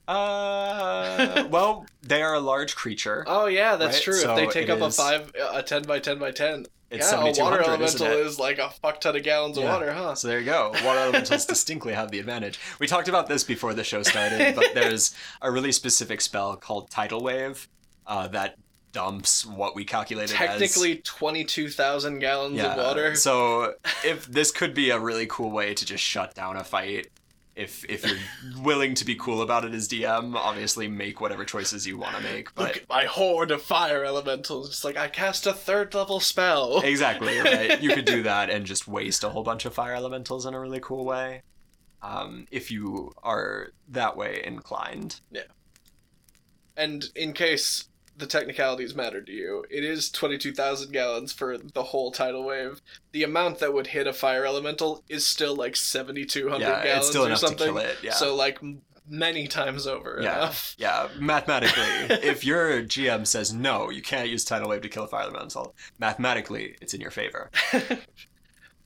[0.09, 4.15] uh well they are a large creature oh yeah, that's Right, true.
[4.15, 7.11] so if they take it up a five, a ten by ten by ten, it's
[7.11, 8.27] yeah, a water 7200 isn't elemental it?
[8.27, 10.15] is like a fuck ton of gallons of water, huh?
[10.15, 10.71] So there you go.
[10.85, 12.61] Water elementals distinctly have the advantage.
[12.79, 15.13] We talked about this before the show started, but there's
[15.43, 17.67] a really specific spell called Tidal Wave
[18.07, 18.55] uh, that
[18.97, 21.03] dumps what we calculated Technically, as
[22.19, 23.15] gallons of water.
[23.15, 27.09] So if this could be a really cool way to just shut down a fight.
[27.55, 28.19] If, if you're
[28.63, 32.23] willing to be cool about it as DM, obviously make whatever choices you want to
[32.23, 32.55] make.
[32.55, 34.69] But Look my horde of fire elementals.
[34.69, 36.81] It's like I cast a third level spell.
[36.81, 40.45] exactly right you could do that and just waste a whole bunch of fire elementals
[40.47, 41.43] in a really cool way
[42.03, 45.43] um, if you are that way inclined Yeah.
[46.77, 52.11] And in case the technicalities matter to you, it is 22,000 gallons for the whole
[52.11, 52.81] tidal wave.
[53.13, 57.09] The amount that would hit a fire elemental is still like 7,200 yeah gallons it's
[57.09, 57.59] still or enough something.
[57.59, 58.59] to kill it yeah So, like,
[59.09, 60.75] many times over yeah enough.
[60.79, 61.83] yeah mathematically
[62.29, 65.77] if your gm says no you can't use tidal wave to kill a fire elemental
[66.01, 67.49] mathematically it's in your favor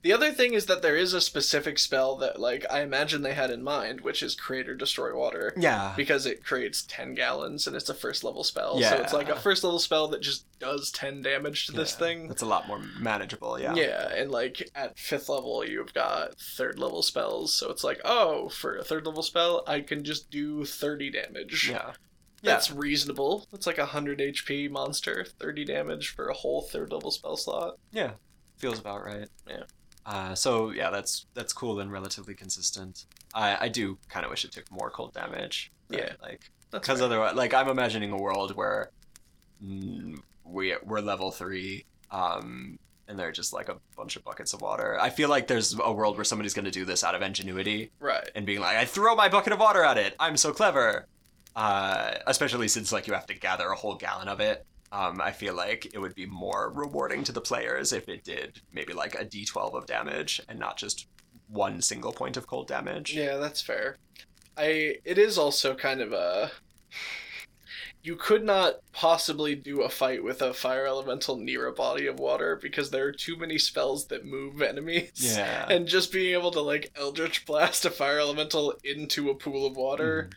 [0.03, 3.35] the other thing is that there is a specific spell that, like, I imagine they
[3.35, 5.53] had in mind, which is create or destroy water.
[5.57, 8.81] yeah Because it creates 10 gallons and it's a first level spell.
[8.81, 11.99] So it's like a first level spell that just does 10 damage to this Yeah.
[11.99, 12.29] thing.
[12.29, 16.79] that's a lot more manageable yeah Yeah, and like at fifth level, you've got third
[16.79, 20.65] level spells, so it's like, oh, for a third level spell, I can just do
[20.65, 21.69] 30 damage.
[21.71, 21.93] yeah
[22.43, 23.47] That's reasonable.
[23.53, 27.79] That's like a 100 HP monster, 30 damage for a whole third level spell slot.
[27.93, 28.13] yeah
[28.57, 29.63] feels about right Yeah.
[30.07, 34.45] Uh, so yeah that's that's cool and relatively consistent i i do kind of wish
[34.45, 36.01] it took more cold damage right?
[36.01, 36.13] Yeah.
[36.23, 38.91] like because otherwise like i'm imagining a world where
[39.65, 42.79] mm, we we're level three um
[43.09, 45.93] and they're just like a bunch of buckets of water i feel like there's a
[45.93, 48.29] world where somebody's going to do this out of ingenuity Right.
[48.35, 51.07] and being like i throw my bucket of water at it i'm so clever
[51.57, 55.31] uh especially since like you have to gather a whole gallon of it um, I
[55.31, 59.15] feel like it would be more rewarding to the players if it did maybe like
[59.15, 61.07] a d12 of damage and not just
[61.49, 63.15] one single point of cold damage.
[63.15, 63.97] Yeah, that's fair.
[64.57, 66.53] I it is also kind of a
[68.03, 72.19] you could not possibly do a fight with a fire elemental near a body of
[72.19, 75.37] water because there are too many spells that move enemies.
[75.37, 75.67] Yeah.
[75.71, 79.77] And just being able to like eldritch blast a fire elemental into a pool of
[79.77, 80.31] water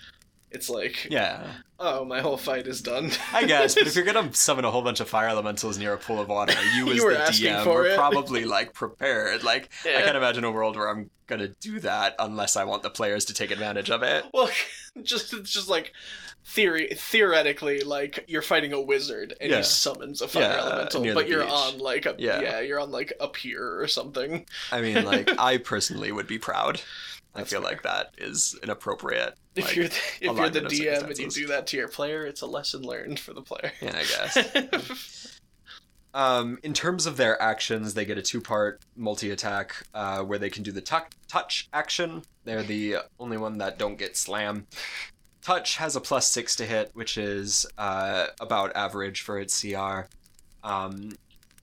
[0.53, 1.45] it's like, Yeah.
[1.79, 3.11] oh, my whole fight is done.
[3.33, 5.97] I guess, but if you're gonna summon a whole bunch of fire elementals near a
[5.97, 7.95] pool of water, you as You were the DM were it.
[7.97, 9.43] probably like prepared.
[9.43, 12.89] Like I can't imagine a world where I'm gonna do that unless I want the
[12.89, 14.25] players to take advantage of it.
[14.33, 14.49] Well,
[15.03, 15.93] just it's just like
[16.45, 19.57] theory theoretically, like you're fighting a wizard and Yeah.
[19.57, 21.51] he summons a fire Yeah, uh, elemental, but you're beach.
[21.53, 22.41] on like a Yeah.
[22.41, 22.59] yeah.
[22.59, 24.45] you're on like a pier or something.
[24.71, 26.81] I mean, like I personally would be proud.
[27.35, 27.71] I feel fair.
[27.71, 29.35] like that is an appropriate.
[29.55, 32.25] If like, you're the, if you're the DM and you do that to your player,
[32.25, 33.71] it's a lesson learned for the player.
[33.83, 35.39] Yeah, I guess.
[36.13, 40.61] Um, in terms of their actions, they get a two-part multi-attack uh, where they can
[40.61, 42.21] do the tuck touch action.
[42.43, 44.67] They're the only one that don't get slam.
[45.41, 50.01] Touch has a plus six to hit, which is uh, about average for its CR.
[50.63, 51.13] Um,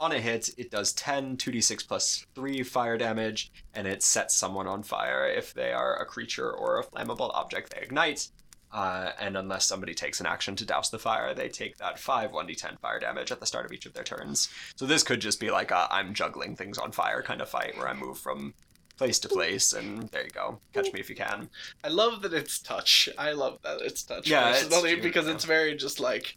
[0.00, 4.66] on a hit, it does 10 2d6 plus 3 fire damage, and it sets someone
[4.66, 8.28] on fire if they are a creature or a flammable object they ignite.
[8.72, 12.30] Uh, and unless somebody takes an action to douse the fire, they take that 5
[12.30, 14.48] 1d10 fire damage at the start of each of their turns.
[14.76, 17.76] So this could just be like a I'm juggling things on fire kind of fight
[17.76, 18.54] where I move from
[18.96, 20.60] place to place, and there you go.
[20.72, 21.48] Catch me if you can.
[21.82, 23.08] I love that it's touch.
[23.18, 24.28] I love that it's touch.
[24.28, 25.32] Yeah, it's cute, because yeah.
[25.32, 26.34] it's very just like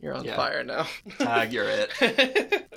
[0.00, 0.36] you're on Yeah.
[0.36, 0.86] fire now.
[1.18, 1.90] Tag, you're it.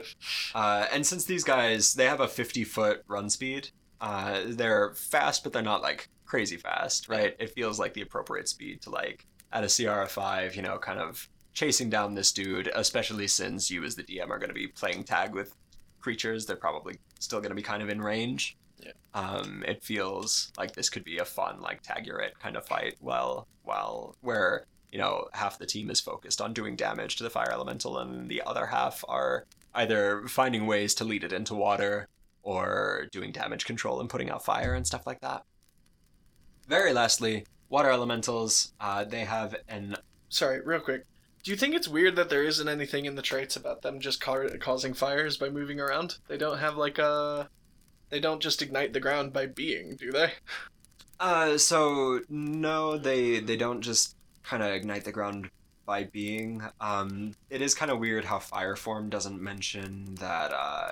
[0.56, 5.44] Uh, and since these guys, they have a 50 foot run speed, uh, they're fast,
[5.44, 7.36] but they're not like crazy fast, right?
[7.40, 10.78] It feels like the appropriate speed to like at a CR of 5, you know,
[10.78, 14.54] kind of chasing down this dude, especially since you as the DM are going to
[14.54, 15.54] be playing tag with
[16.00, 16.46] creatures.
[16.46, 18.56] They're probably still going to be kind of in range.
[18.80, 18.92] Yeah.
[19.14, 22.66] Um, it feels like this could be a fun like tag your it kind of
[22.66, 22.96] fight.
[23.02, 27.30] Well, while where you know half the team is focused on doing damage to the
[27.30, 32.08] fire elemental, and the other half are either finding ways to lead it into water
[32.44, 35.44] or doing damage control and putting out fire and stuff like that.
[36.68, 38.74] Very lastly, water elementals.
[38.80, 39.96] Uh, they have an
[40.30, 41.06] Sorry, real quick.
[41.44, 44.20] Do you think it's weird that there isn't anything in the traits about them just
[44.20, 46.18] ca- causing fires by moving around?
[46.28, 47.50] They don't have like a.
[48.10, 50.34] They don't just ignite the ground by being, do they?
[51.20, 54.17] Uh, so no, they they don't just
[54.48, 55.50] kind of ignite the ground
[55.86, 56.62] by being.
[56.82, 60.90] Um, it is kind of weird how fire form doesn't mention that uh,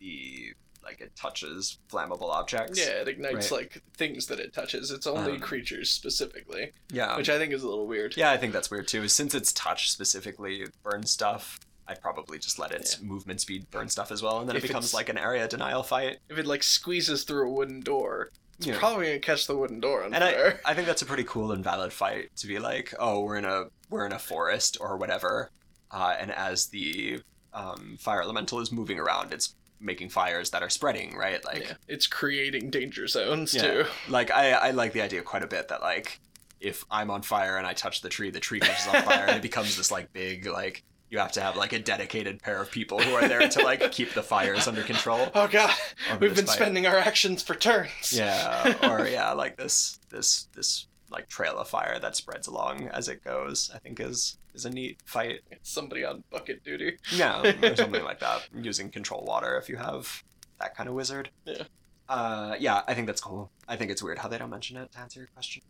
[0.00, 0.52] the
[0.84, 2.78] like it touches flammable objects.
[2.78, 3.60] Yeah, it ignites Right.
[3.60, 4.90] like things that it touches.
[4.90, 8.16] It's only Um, creatures specifically, yeah, which I think is a little weird.
[8.16, 8.30] yeah.
[8.30, 9.06] I think that's weird too.
[9.08, 14.10] Since its touch specifically burns stuff, I'd probably just let its movement speed burn stuff
[14.10, 16.18] as well, and then If it becomes like an area denial fight.
[16.30, 18.78] If it like squeezes through a wooden door, it's Yeah.
[18.78, 20.54] probably gonna catch the wooden door on and I.
[20.64, 23.44] I think that's a pretty cool and valid fight to be like oh we're in
[23.44, 25.50] a we're in a forest or whatever
[25.90, 27.20] uh, and as the
[27.54, 31.74] um, fire elemental is moving around it's making fires that are spreading right like yeah,
[31.86, 33.62] it's creating danger zones Yeah.
[33.62, 33.84] too.
[34.08, 36.20] like I, I like the idea quite a bit that like
[36.60, 39.36] if i'm on fire and i touch the tree the tree catches on fire and
[39.36, 42.70] it becomes this like big like you have to have like a dedicated pair of
[42.70, 45.74] people who are there to like keep the fires under control Oh god,
[46.20, 46.54] we've been fight.
[46.56, 48.12] spending our actions for turns.
[48.12, 53.08] Yeah, or yeah, like this this this like trail of fire that spreads along as
[53.08, 53.70] it goes.
[53.74, 55.40] I think is is a neat fight.
[55.50, 56.98] It's somebody on bucket duty.
[57.12, 58.48] Yeah, or something like that.
[58.54, 60.22] Using control water if you have
[60.60, 61.30] that kind of wizard.
[61.44, 61.62] Yeah.
[62.08, 63.50] Uh, yeah, I think that's cool.
[63.68, 65.62] I think it's weird how they don't mention it to answer your question.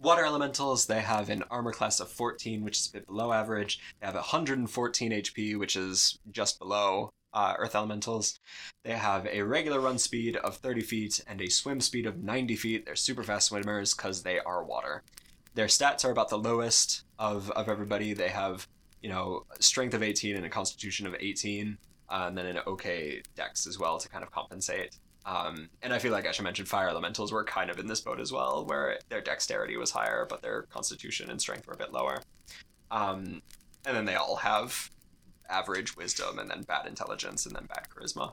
[0.00, 3.80] Water elementals, they have an armor class of 14, which is a bit below average.
[4.00, 8.38] They have 114 HP, which is just below uh, earth elementals.
[8.84, 12.54] They have a regular run speed of 30 feet and a swim speed of 90
[12.54, 12.86] feet.
[12.86, 15.02] They're super fast swimmers because they are water.
[15.54, 18.12] Their stats are about the lowest of, of everybody.
[18.12, 18.68] They have,
[19.02, 21.76] you know, strength of 18 and a constitution of 18,
[22.08, 24.96] uh, and then an okay dex as well to kind of compensate.
[25.26, 28.00] Um, and I feel like I should mention fire elementals were kind of in this
[28.00, 31.76] boat as well, where their dexterity was higher, but their constitution and strength were a
[31.76, 32.22] bit lower.
[32.90, 33.42] Um,
[33.86, 34.90] and then they all have
[35.50, 38.32] average wisdom, and then bad intelligence, and then bad charisma.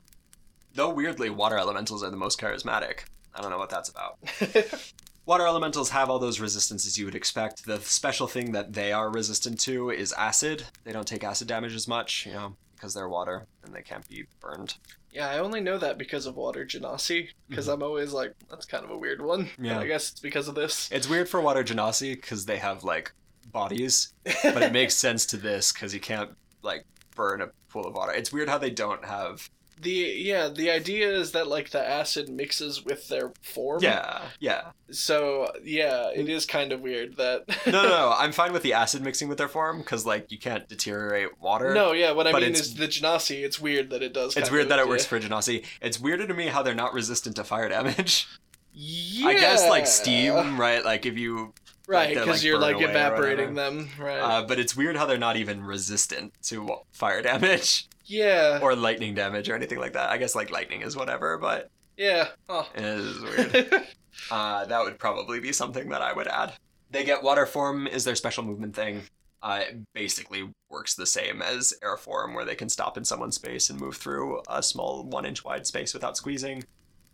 [0.74, 3.04] Though weirdly, water elementals are the most charismatic.
[3.34, 4.18] I don't know what that's about.
[5.26, 7.64] Water elementals have all those resistances you would expect.
[7.64, 10.62] The special thing that they are resistant to is acid.
[10.84, 14.08] They don't take acid damage as much, you know, because they're water and they can't
[14.08, 14.76] be burned.
[15.16, 17.28] Yeah, I only know that because of water genasi.
[17.48, 17.74] Because mm-hmm.
[17.74, 19.48] I'm always like, that's kind of a weird one.
[19.58, 19.80] Yeah.
[19.80, 20.90] I guess it's because of this.
[20.92, 23.12] It's weird for water genasi because they have like
[23.50, 24.12] bodies,
[24.44, 26.30] but it makes sense to this because you can't
[26.62, 28.12] like burn a pool of water.
[28.12, 29.48] It's weird how they don't have.
[29.80, 33.82] The yeah, the idea is that like the acid mixes with their form.
[33.82, 34.70] Yeah, yeah.
[34.90, 37.44] So yeah, it is kind of weird that.
[37.66, 38.14] No, no, no.
[38.18, 41.74] I'm fine with the acid mixing with their form because like you can't deteriorate water.
[41.74, 43.44] No, yeah, what I mean is the genasi.
[43.44, 44.36] It's weird that it does.
[44.36, 45.64] It's weird that it works for genasi.
[45.80, 48.28] It's weirder to me how they're not resistant to fire damage.
[48.72, 49.28] Yeah.
[49.28, 50.84] I guess like steam, right?
[50.84, 51.52] Like if you
[51.88, 53.88] Right, because like, you're like evaporating them.
[53.98, 54.18] Right.
[54.18, 58.58] Uh, but it's weird how they're not even resistant to fire damage yeah.
[58.62, 60.10] or lightning damage or anything like that.
[60.10, 62.28] I guess like lightning is whatever, but yeah.
[62.48, 62.68] Oh.
[62.74, 63.86] it is weird.
[64.30, 66.52] uh, that would probably be something that I would add.
[66.90, 69.02] They get water form is their special movement thing.
[69.42, 73.36] Uh, it basically works the same as air form, where they can stop in someone's
[73.36, 76.64] space and move through a small one inch wide space without squeezing.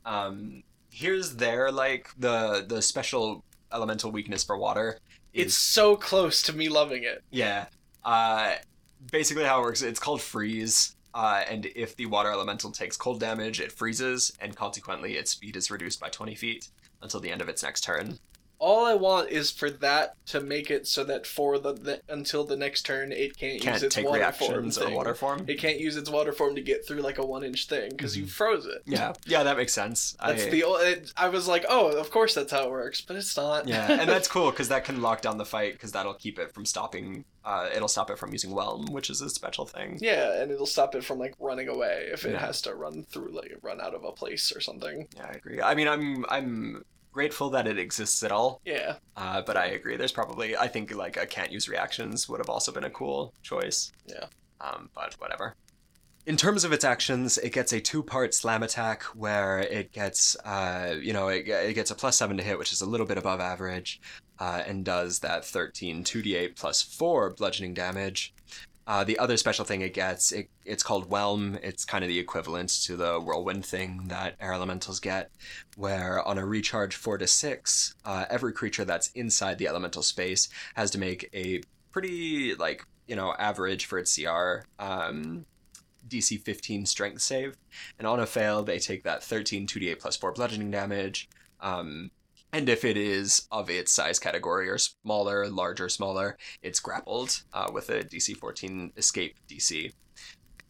[0.04, 4.98] Um, here's their like the the special elemental weakness for water.
[5.32, 7.22] Is, it's so close to me loving it.
[7.30, 7.66] yeah.
[8.04, 8.54] Uh,
[9.10, 10.96] basically, how it works, it's called freeze.
[11.14, 15.56] Uh, and if the water elemental takes cold damage, it freezes, and consequently, its speed
[15.56, 16.68] is reduced by 20 feet
[17.02, 18.18] until the end of its next turn.
[18.64, 22.44] All I want is for that to make it so that for the, the until
[22.44, 24.94] the next turn it can't, use Can't its take water form or thing.
[24.94, 25.44] water form.
[25.48, 28.16] It can't use its water form to get through like a one inch thing because
[28.16, 28.30] you Mhm.
[28.30, 28.82] froze it.
[28.86, 30.16] Yeah, yeah, that makes sense.
[30.24, 30.60] That's I, the.
[30.64, 33.66] It, I was like, oh, of course that's how it works, but it's not.
[33.66, 36.54] yeah, and that's cool because that can lock down the fight because that'll keep it
[36.54, 37.24] from stopping.
[37.44, 39.98] Uh, it'll stop it from using whelm, which is a special thing.
[40.00, 42.38] Yeah, and it'll stop it from like running away if it Yeah.
[42.46, 45.08] has to run through like run out of a place or something.
[45.16, 45.60] Yeah, I agree.
[45.60, 48.60] I mean, I'm I'm grateful that it exists at all.
[48.64, 48.96] Yeah.
[49.16, 49.96] Uh, but I agree.
[49.96, 53.34] There's probably I think like a can't use reactions would have also been a cool
[53.42, 53.92] choice.
[54.06, 54.26] Yeah.
[54.60, 55.54] Um, but whatever.
[56.24, 60.94] In terms of its actions, it gets a two-part slam attack where it gets, uh,
[61.00, 63.18] you know, it, it gets a plus seven to hit, which is a little bit
[63.18, 64.00] above average,
[64.38, 68.32] uh, and does that 13 2d8 plus four bludgeoning damage.
[68.86, 71.58] Uh, the other special thing it gets, it, it's called Whelm.
[71.62, 75.30] It's kind of the equivalent to the whirlwind thing that air elementals get,
[75.76, 80.48] where on a recharge four to six, uh, every creature that's inside the elemental space
[80.74, 81.62] has to make a
[81.92, 85.44] pretty like you know average for its CR um,
[86.08, 87.56] DC 15 strength save,
[87.98, 91.28] and on a fail they take that 13 2d8 plus four bludgeoning damage.
[91.60, 92.10] Um,
[92.52, 97.70] and if it is of its size category or smaller, larger, smaller, it's grappled uh,
[97.72, 99.92] with a DC 14 escape DC.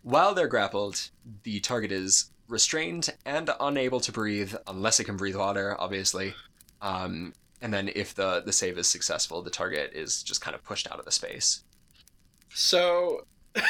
[0.03, 1.11] While they're grappled,
[1.43, 6.35] the target is restrained and unable to breathe unless it can breathe water, obviously.
[6.81, 10.63] Um, and then if the, the save is successful, the target is just kind of
[10.63, 11.65] pushed out of the space.
[12.55, 13.27] So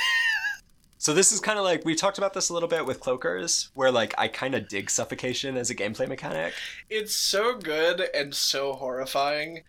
[1.03, 3.71] So this is kind of like we talked about this a little bit with cloakers,
[3.75, 6.55] where like I kind of dig suffocation as a gameplay mechanic.
[6.89, 9.65] it's so good and so horrifying.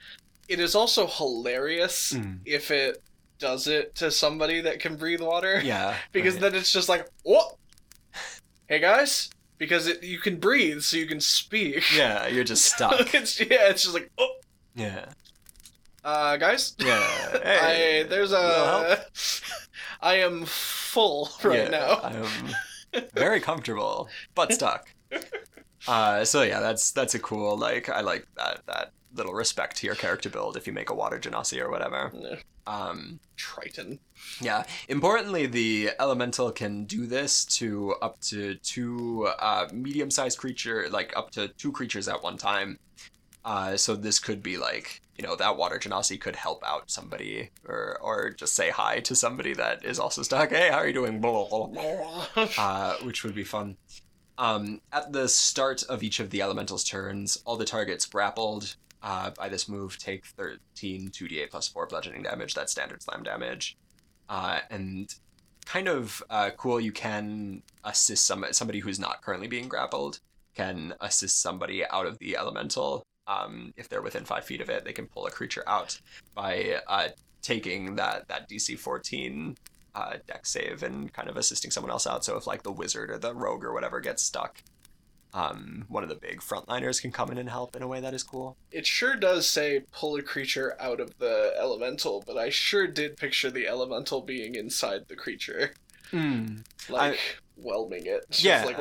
[0.48, 2.38] It is also hilarious Mm.
[2.46, 3.02] if it
[3.40, 5.60] does it to somebody that can breathe water.
[5.66, 6.42] Yeah, because right.
[6.44, 7.56] then it's just like, what?
[8.68, 11.84] Hey guys, because it, you can breathe, so you can speak.
[11.98, 13.12] yeah, you're just stuck.
[13.16, 14.36] it's yeah, it's just like, oh,
[14.76, 15.06] yeah,
[16.04, 16.76] uh, guys.
[16.78, 17.40] yeah.
[17.44, 19.04] Hey, I there's a.
[20.04, 22.00] I am full right Yeah, now.
[22.04, 24.88] I'm very comfortable, but stuck.
[25.88, 29.86] Uh, so yeah, that's that's a cool like I like that that little respect to
[29.86, 32.12] your character build if you make a water genasi or whatever.
[32.14, 32.36] Yeah.
[32.66, 34.00] Um, Triton.
[34.42, 34.64] yeah.
[34.88, 41.30] Importantly, the elemental can do this to up to two uh, medium-sized creature, like up
[41.32, 42.80] to two creatures at one time.
[43.46, 47.50] Uh, so this could be like you know that water genasi could help out somebody
[47.68, 50.50] or or just say hi to somebody that is also stuck.
[50.50, 51.22] Hey, how are you doing?
[52.58, 53.78] Uh, which would be fun.
[54.38, 59.32] Um, at the start of each of the elementals' turns, all the targets grappled uh,
[59.32, 62.54] by this move take 13 2d8 plus 4 bludgeoning damage.
[62.54, 63.78] That's standard slam damage.
[64.30, 65.14] Uh, and
[65.66, 70.20] kind of uh, cool, you can assist some, somebody who's not currently being grappled,
[70.56, 73.04] can assist somebody out of the elemental.
[73.28, 76.00] Um, if they're within 5 feet of it, they can pull a creature out
[76.36, 77.10] by uh,
[77.42, 79.56] taking that, that DC 14
[79.96, 82.26] uh, deck save and kind of assisting someone else out.
[82.26, 84.62] So if like the wizard or the rogue or whatever gets stuck,
[85.34, 88.14] um, one of the big frontliners can come in and help in a way that
[88.14, 88.56] is cool.
[88.72, 93.18] It sure does say pull a creature out of the elemental, but I sure did
[93.18, 95.74] picture the elemental being inside the creature,
[96.90, 98.26] like whelming it.
[98.30, 98.66] Just Yeah.
[98.66, 98.78] like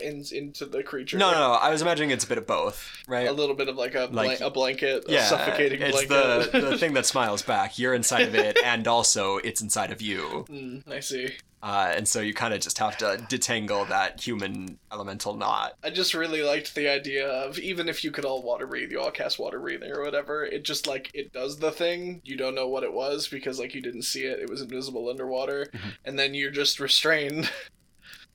[0.00, 1.18] in, into the creature.
[1.18, 1.52] No, no, no.
[1.52, 3.28] I was imagining it's a bit of both, right?
[3.28, 6.52] A little bit of like a Like- a blanket, yeah, a suffocating it's blanket.
[6.52, 7.78] the the thing that smiles back.
[7.78, 10.44] You're inside of it, and also it's inside of you.
[10.48, 11.34] Mm, I see.
[11.62, 15.72] Uh, and so you kind of just have to detangle that human elemental knot.
[15.82, 19.00] I just really liked the idea of even if you could all water breathe, you
[19.00, 22.20] all cast water breathing or whatever, it just like it does the thing.
[22.22, 24.40] You don't know what it was because like you didn't see it.
[24.40, 25.94] It was invisible underwater, Mhm.
[26.04, 27.50] and then you're just restrained.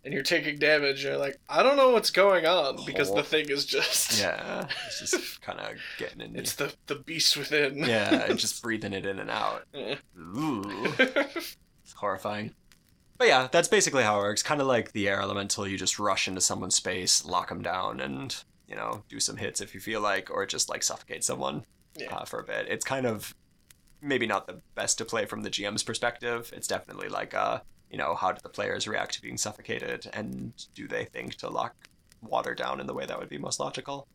[0.06, 3.24] And you're taking damage, you're like, I don't know what's going on because the Oh.
[3.24, 6.36] thing is just, Yeah, it's just kind of getting in.
[6.38, 7.78] it's the the beast within.
[7.78, 9.66] yeah, and just breathing it in and out.
[10.18, 10.64] Ooh.
[10.98, 12.54] It's horrifying.
[13.18, 14.42] But yeah, that's basically how it works.
[14.44, 18.00] Kind of like the air elemental, you just rush into someone's space, lock them down,
[18.00, 18.36] and
[18.68, 21.66] you know do some hits if you feel like, or just like suffocate someone.
[21.98, 22.16] Yeah.
[22.16, 22.68] uh, for a bit.
[22.70, 23.36] It's kind of
[24.02, 26.50] maybe not the best to play from the GM's perspective.
[26.56, 27.60] It's definitely like uh,
[27.90, 31.50] you know, how do the players react to being suffocated, and do they think to
[31.50, 31.76] lock
[32.22, 34.08] water down in the way that would be most logical,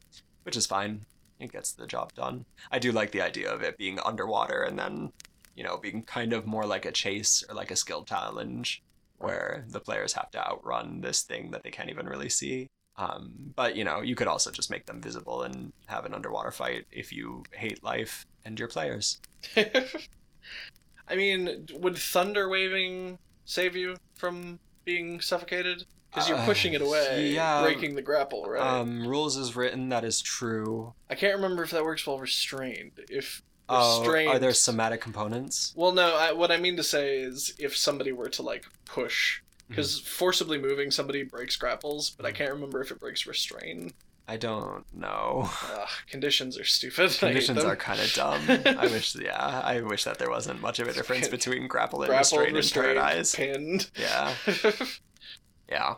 [0.42, 1.04] which is fine.
[1.40, 2.44] It gets the job done.
[2.70, 5.12] I do like the idea of it being underwater and then,
[5.56, 8.82] you know, being kind of more like a chase or like a skill challenge
[9.18, 12.68] where the players have to outrun this thing that they can't even really see.
[12.96, 16.52] Um, but you know, you could also just make them visible and have an underwater
[16.52, 19.18] fight if you hate life and your players.
[19.56, 25.84] I mean, would thunder waving save you from being suffocated?
[26.10, 27.60] Because you're Uh, pushing it away, yeah.
[27.62, 28.60] breaking the grapple, right?
[28.62, 30.94] Um, rules is written, that is true.
[31.10, 32.92] I can't remember if that works while restrained.
[33.10, 35.72] If Oh, restrained, are there somatic components?
[35.74, 36.14] Well, no.
[36.16, 40.06] I, what I mean to say is, if somebody were to like push, because Mm-hmm.
[40.06, 43.92] forcibly moving somebody breaks grapples, but I can't remember if it breaks restrain.
[44.26, 45.42] I don't know.
[45.46, 47.10] Ugh, conditions are stupid.
[47.18, 48.40] Conditions are kind of dumb.
[48.48, 52.08] I wish, yeah, I wish that there wasn't much of a difference between grapple and
[52.08, 53.34] grapple, restrain and restrained, paradise.
[53.34, 53.90] pinned.
[53.96, 54.34] Yeah,
[55.68, 55.94] yeah,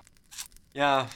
[0.74, 1.06] yeah.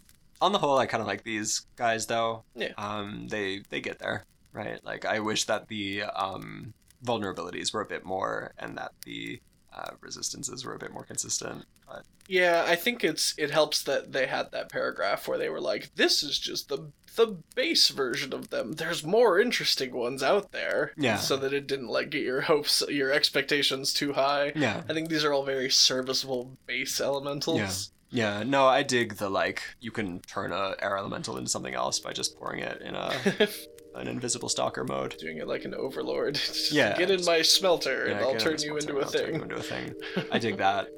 [0.40, 2.44] On the whole, I kind of like these guys though.
[2.54, 2.72] Yeah.
[2.78, 4.82] Um, they they get there, right?
[4.84, 9.40] Like I wish that the um vulnerabilities were a bit more, and that the
[9.72, 11.64] uh, resistances were a bit more consistent.
[11.86, 15.60] But Yeah, I think it's it helps that they had that paragraph where they were
[15.60, 18.72] like, "This is just the the base version of them.
[18.72, 21.16] There's more interesting ones out there." Yeah.
[21.16, 24.52] So that it didn't like get your hopes, your expectations too high.
[24.54, 27.58] yeah, I think these are all very serviceable base elementals.
[27.58, 27.70] yeah.
[28.12, 32.00] Yeah, no, I dig the like you can turn a air elemental into something else
[32.00, 33.12] by just pouring it in a
[34.00, 35.16] an invisible stalker mode.
[35.18, 36.40] Doing it like an overlord.
[36.70, 39.20] Yeah, Get in my smelter and I'll turn it you once into a I'll turn
[39.26, 39.42] you thing.
[39.42, 39.94] into a thing.
[40.32, 40.88] I dig that.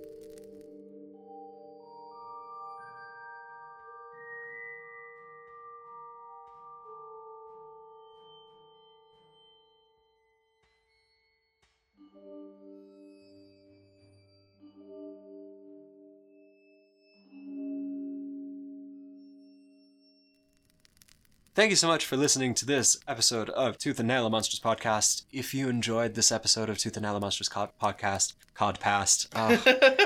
[21.55, 25.27] Thank you so much for listening to this episode of Tooth and Nail, Monsters podcast.
[25.31, 29.31] If you enjoyed this episode of Tooth and Nail, Monsters co- podcast, cod past.
[29.37, 29.63] Oh,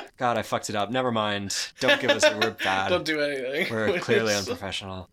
[0.17, 0.91] God, I fucked it up.
[0.91, 1.57] Never mind.
[1.79, 2.89] Don't give us a we're bad.
[2.91, 3.73] Don't do anything.
[3.73, 5.09] We're clearly unprofessional.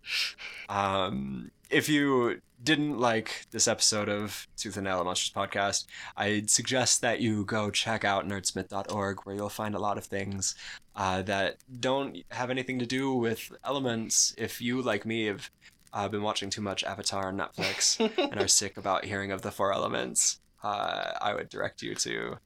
[0.70, 5.86] Um, if you didn't like this episode of Tooth and Nail, Monsters podcast,
[6.18, 10.56] I'd suggest that you go check out nerdsmith.org, where you'll find a lot of things
[10.96, 14.34] uh, that don't have anything to do with elements.
[14.36, 15.52] If you, like me, have
[15.94, 18.00] uh, been watching too much Avatar on Netflix
[18.32, 22.38] and are sick about hearing of the four elements, uh, I would direct you to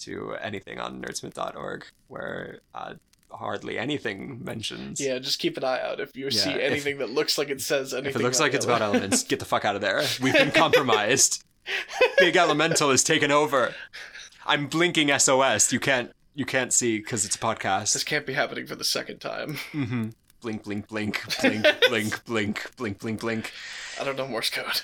[0.00, 2.94] to anything on nerdsmith.org, where uh,
[3.30, 5.00] hardly anything mentions.
[5.00, 7.60] Yeah, just keep an eye out if you see if- anything that looks like it
[7.62, 8.10] says anything.
[8.10, 10.02] If it looks like it's about elements, get the fuck out of there.
[10.20, 11.42] We've been compromised.
[12.18, 13.74] Big elemental is taken over.
[14.44, 15.72] I'm blinking SOS.
[15.72, 17.94] You can't you can't see because it's a podcast.
[17.94, 19.54] This can't be happening for the second time.
[19.72, 20.08] hmm
[20.46, 23.52] Blink, blink, blink, blink, blink, blink, blink, blink, blink.
[24.00, 24.80] I don't know Morse code.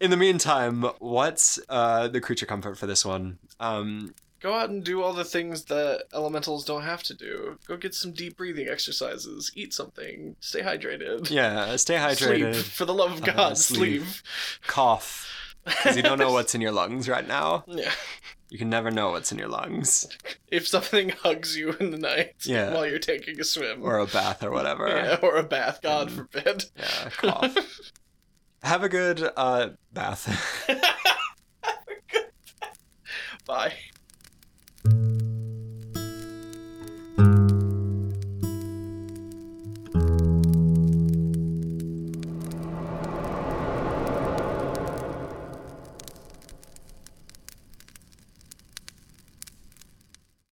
[0.00, 3.38] In the meantime, what's uh, the creature comfort for this one?
[3.60, 7.58] Um, Go out and do all the things that elementals don't have to do.
[7.68, 9.52] Go get some deep breathing exercises.
[9.54, 10.34] Eat something.
[10.40, 11.28] Stay hydrated.
[11.28, 12.42] yeah, stay Sleep.
[12.46, 12.62] hydrated.
[12.62, 14.02] For the love of Uh, God, sleep.
[14.02, 14.22] sleep.
[14.66, 15.28] Cough,
[15.66, 17.64] because you don't know what's in your lungs right now.
[17.66, 17.92] Yeah.
[18.54, 20.06] You can never know what's in your lungs
[20.48, 22.72] If something hugs you in the night Yeah.
[22.72, 23.82] while you're taking a swim.
[23.82, 24.86] or a bath or whatever.
[24.94, 26.14] yeah, or a bath, God Mm.
[26.14, 26.64] forbid.
[26.76, 27.56] Yeah, cough.
[28.62, 30.28] Have a good uh, bath.
[33.44, 33.72] Bye.